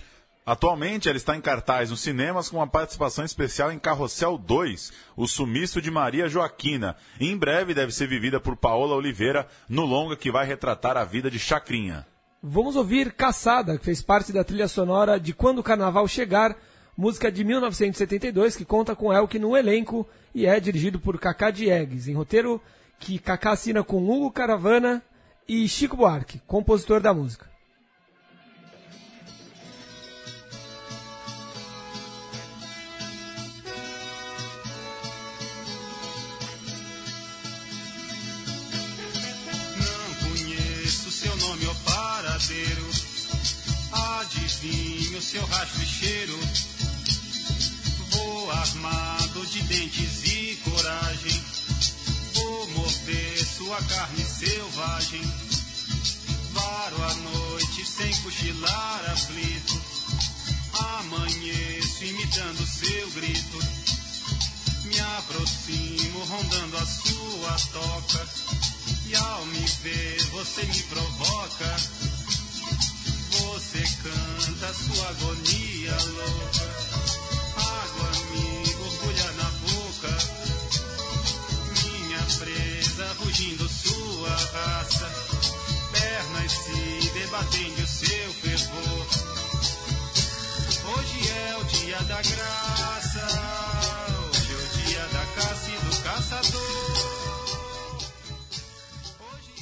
Atualmente, 0.47 1.07
ela 1.07 1.19
está 1.19 1.37
em 1.37 1.41
cartaz 1.43 1.91
nos 1.91 2.01
cinemas 2.01 2.49
com 2.49 2.57
uma 2.57 2.67
participação 2.67 3.27
especial 3.27 3.71
em 3.71 3.79
Carrossel 3.79 4.39
2, 4.39 4.91
O 5.19 5.27
Sumiço 5.27 5.83
de 5.83 5.91
Maria 5.91 6.31
Joaquina. 6.31 6.97
E 7.21 7.29
em 7.29 7.37
breve 7.37 7.75
deve 7.75 7.93
ser 7.93 8.09
vivida 8.09 8.41
por 8.41 8.57
Paola 8.57 8.97
Oliveira 8.97 9.47
no 9.69 9.85
longa 9.85 10.17
que 10.17 10.33
vai 10.33 10.47
retratar 10.47 10.97
a 10.97 11.05
vida 11.05 11.31
de 11.31 11.39
Chacrinha. 11.39 12.07
Vamos 12.43 12.75
ouvir 12.75 13.13
Caçada, 13.13 13.77
que 13.77 13.85
fez 13.85 14.01
parte 14.01 14.33
da 14.33 14.43
trilha 14.43 14.67
sonora 14.67 15.21
de 15.21 15.35
Quando 15.35 15.59
o 15.59 15.63
Carnaval 15.63 16.09
Chegar, 16.09 16.57
música 16.99 17.31
de 17.31 17.45
1972 17.45 18.57
que 18.57 18.65
conta 18.65 18.97
com 18.97 19.13
Elke 19.13 19.39
no 19.39 19.57
elenco 19.57 20.05
e 20.35 20.47
é 20.47 20.59
dirigido 20.59 20.99
por 20.99 21.17
Cacá 21.21 21.49
Diegues, 21.53 22.09
em 22.09 22.13
roteiro 22.13 22.61
que 22.99 23.21
Cacá 23.21 23.53
assina 23.53 23.85
com 23.85 24.11
Hugo 24.11 24.33
Caravana 24.33 25.01
e 25.47 25.69
Chico 25.69 25.97
Buarque, 25.97 26.43
compositor 26.45 27.01
da 27.01 27.15
música. 27.15 27.49
Adivinho 43.93 45.23
seu 45.23 45.45
rastro 45.47 45.83
e 45.83 45.87
cheiro. 45.87 46.68
Dentes 49.79 50.25
e 50.25 50.57
coragem. 50.65 51.45
Vou 52.35 52.69
morder 52.71 53.47
sua 53.47 53.77
carne 53.77 54.25
selvagem. 54.25 55.23
Varo 56.53 57.05
a 57.05 57.15
noite 57.15 57.87
sem 57.87 58.13
cochilar 58.23 59.11
aflito. 59.13 59.81
Amanheço 60.99 62.05
imitando 62.05 62.67
seu 62.67 63.11
grito. 63.13 63.59
Me 64.85 65.01
aproximo 65.01 66.25
rondando 66.25 66.77
a 66.77 66.87
sua 66.87 67.57
toca. 67.73 68.29
E 69.07 69.15
ao 69.15 69.47
me 69.47 69.65
ver 69.83 70.25
você 70.33 70.63
me 70.65 70.83
provoca 70.83 71.77
você 73.31 73.83
canta 74.03 74.75
sua 74.75 75.09
agonia 75.09 75.97
louca. 76.15 76.78
Debatendo 87.39 87.83
o 87.83 87.87
seu 87.87 88.33
fervor. 88.33 89.07
Hoje 90.97 91.31
é 91.31 91.57
o 91.57 91.65
dia 91.65 91.99
da 92.03 92.23
graça. 92.23 93.68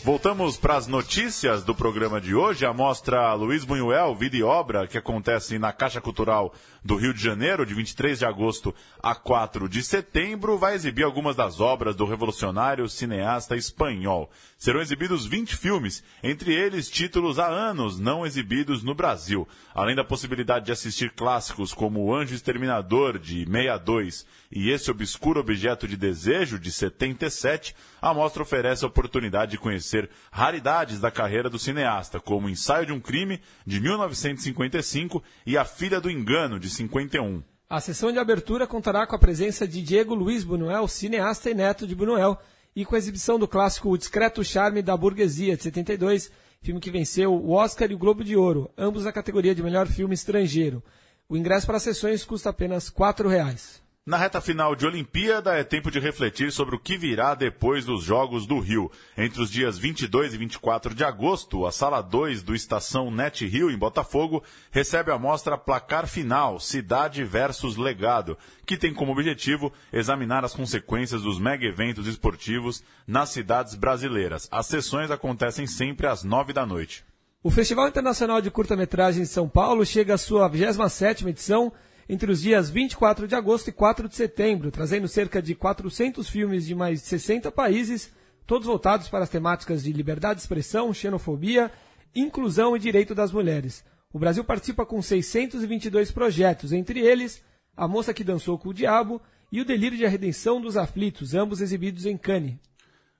Voltamos 0.06 0.56
para 0.56 0.76
as 0.76 0.86
notícias 0.86 1.64
do 1.64 1.74
programa 1.74 2.20
de 2.20 2.32
hoje. 2.32 2.64
A 2.64 2.72
mostra 2.72 3.34
Luiz 3.34 3.64
Buñuel, 3.64 4.14
Vida 4.14 4.36
e 4.36 4.42
Obra, 4.44 4.86
que 4.86 4.96
acontece 4.96 5.58
na 5.58 5.72
Caixa 5.72 6.00
Cultural 6.00 6.54
do 6.84 6.94
Rio 6.94 7.12
de 7.12 7.20
Janeiro, 7.20 7.66
de 7.66 7.74
23 7.74 8.20
de 8.20 8.24
agosto 8.24 8.72
a 9.02 9.16
4 9.16 9.68
de 9.68 9.82
setembro, 9.82 10.56
vai 10.56 10.76
exibir 10.76 11.02
algumas 11.02 11.34
das 11.34 11.58
obras 11.58 11.96
do 11.96 12.04
revolucionário 12.04 12.88
cineasta 12.88 13.56
espanhol. 13.56 14.30
Serão 14.56 14.80
exibidos 14.80 15.26
20 15.26 15.56
filmes, 15.56 16.04
entre 16.22 16.54
eles 16.54 16.88
títulos 16.88 17.40
há 17.40 17.48
anos 17.48 17.98
não 17.98 18.24
exibidos 18.24 18.84
no 18.84 18.94
Brasil, 18.94 19.48
além 19.74 19.96
da 19.96 20.04
possibilidade 20.04 20.66
de 20.66 20.72
assistir 20.72 21.10
clássicos 21.10 21.74
como 21.74 22.04
O 22.04 22.14
Anjo 22.14 22.36
Exterminador, 22.36 23.18
de 23.18 23.44
62, 23.44 24.24
e 24.52 24.70
Esse 24.70 24.88
Obscuro 24.88 25.40
Objeto 25.40 25.88
de 25.88 25.96
Desejo, 25.96 26.60
de 26.60 26.70
77, 26.70 27.74
a 28.00 28.14
mostra 28.14 28.44
oferece 28.44 28.84
a 28.84 28.88
oportunidade 28.88 29.50
de 29.50 29.58
conhecer 29.58 29.95
raridades 30.30 31.00
da 31.00 31.10
carreira 31.10 31.48
do 31.48 31.58
cineasta, 31.58 32.20
como 32.20 32.48
Ensaio 32.48 32.86
de 32.86 32.92
um 32.92 33.00
Crime, 33.00 33.40
de 33.66 33.80
1955, 33.80 35.22
e 35.46 35.56
A 35.56 35.64
Filha 35.64 36.00
do 36.00 36.10
Engano, 36.10 36.58
de 36.58 36.68
51. 36.70 37.42
A 37.68 37.80
sessão 37.80 38.12
de 38.12 38.18
abertura 38.18 38.66
contará 38.66 39.06
com 39.06 39.16
a 39.16 39.18
presença 39.18 39.66
de 39.66 39.82
Diego 39.82 40.14
Luiz 40.14 40.44
Buñuel, 40.44 40.86
cineasta 40.86 41.50
e 41.50 41.54
neto 41.54 41.86
de 41.86 41.94
Buñuel, 41.94 42.38
e 42.74 42.84
com 42.84 42.94
a 42.94 42.98
exibição 42.98 43.38
do 43.38 43.48
clássico 43.48 43.90
O 43.90 43.98
Discreto 43.98 44.44
Charme 44.44 44.82
da 44.82 44.96
Burguesia, 44.96 45.56
de 45.56 45.62
72, 45.62 46.30
filme 46.60 46.80
que 46.80 46.90
venceu 46.90 47.34
o 47.34 47.52
Oscar 47.52 47.90
e 47.90 47.94
o 47.94 47.98
Globo 47.98 48.22
de 48.22 48.36
Ouro, 48.36 48.70
ambos 48.76 49.04
na 49.04 49.12
categoria 49.12 49.54
de 49.54 49.62
melhor 49.62 49.86
filme 49.86 50.14
estrangeiro. 50.14 50.82
O 51.28 51.36
ingresso 51.36 51.66
para 51.66 51.78
as 51.78 51.82
sessões 51.82 52.24
custa 52.24 52.50
apenas 52.50 52.88
R$ 52.88 52.94
4,00. 52.94 53.85
Na 54.06 54.16
reta 54.16 54.40
final 54.40 54.76
de 54.76 54.86
Olimpíada, 54.86 55.56
é 55.56 55.64
tempo 55.64 55.90
de 55.90 55.98
refletir 55.98 56.52
sobre 56.52 56.76
o 56.76 56.78
que 56.78 56.96
virá 56.96 57.34
depois 57.34 57.84
dos 57.84 58.04
Jogos 58.04 58.46
do 58.46 58.60
Rio. 58.60 58.88
Entre 59.18 59.42
os 59.42 59.50
dias 59.50 59.76
22 59.76 60.32
e 60.32 60.38
24 60.38 60.94
de 60.94 61.02
agosto, 61.02 61.66
a 61.66 61.72
Sala 61.72 62.00
2 62.00 62.44
do 62.44 62.54
Estação 62.54 63.10
Net 63.10 63.44
Rio, 63.44 63.68
em 63.68 63.76
Botafogo, 63.76 64.44
recebe 64.70 65.10
a 65.10 65.18
mostra 65.18 65.58
Placar 65.58 66.06
Final, 66.06 66.60
Cidade 66.60 67.24
versus 67.24 67.76
Legado, 67.76 68.38
que 68.64 68.76
tem 68.76 68.94
como 68.94 69.10
objetivo 69.10 69.72
examinar 69.92 70.44
as 70.44 70.54
consequências 70.54 71.22
dos 71.22 71.40
mega-eventos 71.40 72.06
esportivos 72.06 72.84
nas 73.08 73.30
cidades 73.30 73.74
brasileiras. 73.74 74.46
As 74.52 74.66
sessões 74.66 75.10
acontecem 75.10 75.66
sempre 75.66 76.06
às 76.06 76.22
9 76.22 76.52
da 76.52 76.64
noite. 76.64 77.04
O 77.42 77.50
Festival 77.50 77.88
Internacional 77.88 78.40
de 78.40 78.52
Curta-Metragem 78.52 79.22
de 79.22 79.28
São 79.28 79.48
Paulo 79.48 79.84
chega 79.84 80.14
à 80.14 80.18
sua 80.18 80.48
27ª 80.48 81.26
edição 81.26 81.72
entre 82.08 82.30
os 82.30 82.42
dias 82.42 82.70
24 82.70 83.26
de 83.26 83.34
agosto 83.34 83.68
e 83.68 83.72
4 83.72 84.08
de 84.08 84.14
setembro, 84.14 84.70
trazendo 84.70 85.08
cerca 85.08 85.42
de 85.42 85.54
400 85.54 86.28
filmes 86.28 86.64
de 86.64 86.74
mais 86.74 87.02
de 87.02 87.08
60 87.08 87.50
países, 87.50 88.12
todos 88.46 88.66
voltados 88.66 89.08
para 89.08 89.24
as 89.24 89.30
temáticas 89.30 89.82
de 89.82 89.92
liberdade 89.92 90.36
de 90.36 90.42
expressão, 90.42 90.94
xenofobia, 90.94 91.70
inclusão 92.14 92.76
e 92.76 92.80
direito 92.80 93.14
das 93.14 93.32
mulheres. 93.32 93.84
O 94.12 94.18
Brasil 94.18 94.44
participa 94.44 94.86
com 94.86 95.02
622 95.02 96.10
projetos, 96.12 96.72
entre 96.72 97.00
eles 97.00 97.42
A 97.76 97.88
Moça 97.88 98.14
que 98.14 98.24
Dançou 98.24 98.56
com 98.56 98.68
o 98.68 98.74
Diabo 98.74 99.20
e 99.50 99.60
O 99.60 99.64
Delírio 99.64 99.98
de 99.98 100.06
a 100.06 100.08
Redenção 100.08 100.60
dos 100.60 100.76
Aflitos, 100.76 101.34
ambos 101.34 101.60
exibidos 101.60 102.06
em 102.06 102.16
Cannes. 102.16 102.54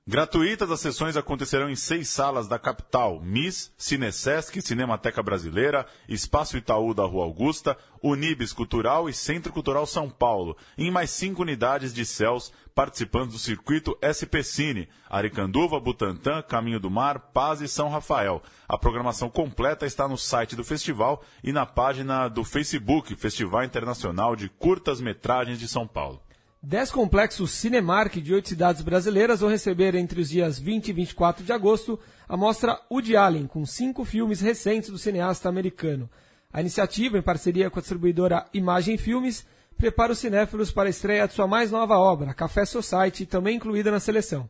Gratuitas, 0.09 0.71
as 0.71 0.79
sessões 0.79 1.17
acontecerão 1.17 1.69
em 1.69 1.75
seis 1.75 2.07
salas 2.07 2.47
da 2.47 2.57
capital: 2.57 3.19
MIS, 3.19 3.73
Cinesesc, 3.77 4.61
Cinemateca 4.61 5.21
Brasileira, 5.21 5.85
Espaço 6.07 6.55
Itaú 6.55 6.93
da 6.93 7.03
Rua 7.03 7.25
Augusta, 7.25 7.77
Unibes 8.01 8.53
Cultural 8.53 9.09
e 9.09 9.13
Centro 9.13 9.51
Cultural 9.51 9.85
São 9.85 10.09
Paulo, 10.09 10.55
em 10.77 10.89
mais 10.89 11.09
cinco 11.09 11.41
unidades 11.41 11.93
de 11.93 12.05
céus 12.05 12.53
participando 12.73 13.31
do 13.31 13.37
circuito 13.37 13.97
SP 13.99 14.43
Cine, 14.43 14.87
Aricanduva, 15.09 15.77
Butantã, 15.77 16.41
Caminho 16.41 16.79
do 16.79 16.89
Mar, 16.89 17.19
Paz 17.33 17.59
e 17.59 17.67
São 17.67 17.89
Rafael. 17.89 18.41
A 18.65 18.77
programação 18.77 19.29
completa 19.29 19.85
está 19.85 20.07
no 20.07 20.17
site 20.17 20.55
do 20.55 20.63
festival 20.63 21.21
e 21.43 21.51
na 21.51 21.65
página 21.65 22.29
do 22.29 22.45
Facebook, 22.45 23.13
Festival 23.17 23.65
Internacional 23.65 24.37
de 24.37 24.47
Curtas 24.47 25.01
Metragens 25.01 25.59
de 25.59 25.67
São 25.67 25.85
Paulo. 25.85 26.21
Dez 26.69 26.91
complexos 26.91 27.51
Cinemark 27.51 28.19
de 28.19 28.33
oito 28.33 28.49
cidades 28.49 28.81
brasileiras 28.81 29.39
vão 29.39 29.49
receber 29.49 29.95
entre 29.95 30.19
os 30.19 30.27
dias 30.27 30.59
20 30.59 30.89
e 30.89 30.91
24 30.91 31.41
de 31.41 31.53
agosto 31.53 31.97
a 32.27 32.35
mostra 32.35 32.77
Woody 32.91 33.15
Allen, 33.15 33.47
com 33.47 33.65
cinco 33.65 34.03
filmes 34.03 34.41
recentes 34.41 34.89
do 34.89 34.97
cineasta 34.97 35.47
americano. 35.47 36.09
A 36.51 36.59
iniciativa, 36.59 37.17
em 37.17 37.21
parceria 37.21 37.69
com 37.69 37.79
a 37.79 37.81
distribuidora 37.81 38.45
Imagem 38.53 38.97
Filmes, 38.97 39.47
prepara 39.77 40.11
os 40.11 40.19
cinéfilos 40.19 40.69
para 40.69 40.89
a 40.89 40.89
estreia 40.89 41.25
de 41.25 41.35
sua 41.35 41.47
mais 41.47 41.71
nova 41.71 41.97
obra, 41.97 42.33
Café 42.33 42.65
Society, 42.65 43.25
também 43.25 43.55
incluída 43.55 43.89
na 43.89 44.01
seleção. 44.01 44.49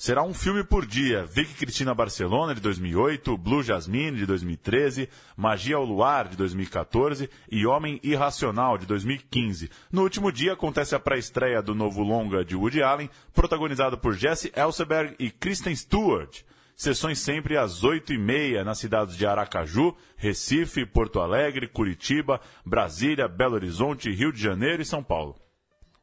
Será 0.00 0.22
um 0.22 0.32
filme 0.32 0.62
por 0.62 0.86
dia. 0.86 1.24
Vicky 1.24 1.54
Cristina 1.54 1.92
Barcelona, 1.92 2.54
de 2.54 2.60
2008, 2.60 3.36
Blue 3.36 3.64
Jasmine, 3.64 4.16
de 4.16 4.26
2013, 4.26 5.08
Magia 5.36 5.74
ao 5.74 5.84
Luar, 5.84 6.28
de 6.28 6.36
2014 6.36 7.28
e 7.50 7.66
Homem 7.66 7.98
Irracional, 8.04 8.78
de 8.78 8.86
2015. 8.86 9.68
No 9.90 10.02
último 10.02 10.30
dia 10.30 10.52
acontece 10.52 10.94
a 10.94 11.00
pré-estreia 11.00 11.60
do 11.60 11.74
novo 11.74 12.00
longa 12.00 12.44
de 12.44 12.54
Woody 12.54 12.80
Allen, 12.80 13.10
protagonizado 13.34 13.98
por 13.98 14.14
Jesse 14.14 14.52
Elseberg 14.54 15.16
e 15.18 15.32
Kristen 15.32 15.74
Stewart. 15.74 16.44
Sessões 16.76 17.18
sempre 17.18 17.56
às 17.56 17.82
oito 17.82 18.12
e 18.12 18.18
meia 18.18 18.62
nas 18.62 18.78
cidades 18.78 19.16
de 19.16 19.26
Aracaju, 19.26 19.96
Recife, 20.16 20.86
Porto 20.86 21.18
Alegre, 21.18 21.66
Curitiba, 21.66 22.40
Brasília, 22.64 23.26
Belo 23.26 23.56
Horizonte, 23.56 24.12
Rio 24.12 24.32
de 24.32 24.40
Janeiro 24.40 24.80
e 24.80 24.86
São 24.86 25.02
Paulo. 25.02 25.34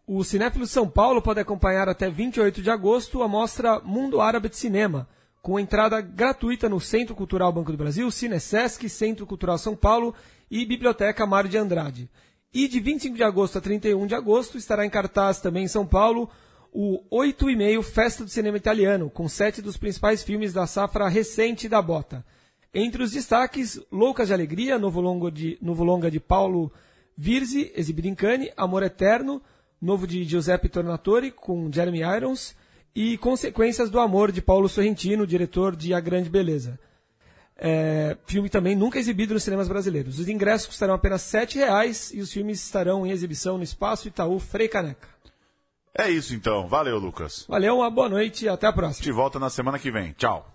O 0.07 0.23
Cinéfilo 0.23 0.67
São 0.67 0.87
Paulo 0.87 1.19
pode 1.19 1.39
acompanhar 1.39 1.89
até 1.89 2.07
28 2.07 2.61
de 2.61 2.69
agosto 2.69 3.23
a 3.23 3.27
mostra 3.27 3.79
Mundo 3.79 4.21
Árabe 4.21 4.49
de 4.49 4.55
Cinema, 4.55 5.09
com 5.41 5.59
entrada 5.59 5.99
gratuita 5.99 6.69
no 6.69 6.79
Centro 6.79 7.15
Cultural 7.15 7.51
Banco 7.51 7.71
do 7.71 7.77
Brasil, 7.77 8.11
Cinesesc, 8.11 8.87
Centro 8.87 9.25
Cultural 9.25 9.57
São 9.57 9.75
Paulo 9.75 10.13
e 10.49 10.63
Biblioteca 10.63 11.25
Mário 11.25 11.49
de 11.49 11.57
Andrade. 11.57 12.07
E 12.53 12.67
de 12.67 12.79
25 12.79 13.15
de 13.15 13.23
agosto 13.23 13.57
a 13.57 13.61
31 13.61 14.05
de 14.05 14.13
agosto 14.13 14.59
estará 14.59 14.85
em 14.85 14.91
cartaz 14.91 15.41
também 15.41 15.63
em 15.63 15.67
São 15.67 15.87
Paulo 15.87 16.29
o 16.71 17.03
8 17.09 17.49
e 17.49 17.55
meio 17.55 17.81
Festa 17.81 18.23
do 18.23 18.29
Cinema 18.29 18.57
Italiano, 18.57 19.09
com 19.09 19.27
sete 19.27 19.59
dos 19.59 19.75
principais 19.75 20.21
filmes 20.21 20.53
da 20.53 20.67
safra 20.67 21.07
recente 21.07 21.67
da 21.67 21.81
Bota. 21.81 22.23
Entre 22.71 23.01
os 23.01 23.11
destaques, 23.11 23.81
Loucas 23.91 24.27
de 24.27 24.35
Alegria, 24.35 24.77
novo 24.77 25.01
longa 25.01 25.31
de, 25.31 25.57
novo 25.59 25.83
longa 25.83 26.11
de 26.11 26.19
Paulo 26.19 26.71
Virzi, 27.17 27.71
exibido 27.75 28.07
em 28.07 28.13
Cannes, 28.13 28.51
Amor 28.55 28.83
Eterno, 28.83 29.41
novo 29.81 30.07
de 30.07 30.23
Giuseppe 30.23 30.69
Tornatore, 30.69 31.31
com 31.31 31.71
Jeremy 31.71 32.01
Irons, 32.01 32.55
e 32.95 33.17
Consequências 33.17 33.89
do 33.89 33.99
Amor, 33.99 34.31
de 34.31 34.41
Paulo 34.41 34.69
Sorrentino, 34.69 35.27
diretor 35.27 35.75
de 35.75 35.93
A 35.93 35.99
Grande 35.99 36.29
Beleza. 36.29 36.79
É, 37.57 38.17
filme 38.25 38.49
também 38.49 38.75
nunca 38.75 38.99
exibido 38.99 39.33
nos 39.33 39.43
cinemas 39.43 39.67
brasileiros. 39.67 40.19
Os 40.19 40.27
ingressos 40.27 40.67
custarão 40.67 40.93
apenas 40.93 41.31
R$ 41.31 41.45
reais 41.55 42.11
e 42.13 42.19
os 42.19 42.31
filmes 42.31 42.63
estarão 42.63 43.05
em 43.05 43.11
exibição 43.11 43.57
no 43.57 43.63
Espaço 43.63 44.07
Itaú 44.07 44.39
Frei 44.39 44.67
Caneca. 44.67 45.07
É 45.97 46.09
isso 46.09 46.33
então. 46.33 46.67
Valeu, 46.67 46.97
Lucas. 46.97 47.45
Valeu, 47.47 47.77
uma 47.77 47.89
boa 47.89 48.09
noite 48.09 48.45
e 48.45 48.49
até 48.49 48.67
a 48.67 48.73
próxima. 48.73 49.03
De 49.03 49.11
volta 49.11 49.39
na 49.39 49.49
semana 49.49 49.79
que 49.79 49.89
vem. 49.89 50.11
Tchau. 50.13 50.54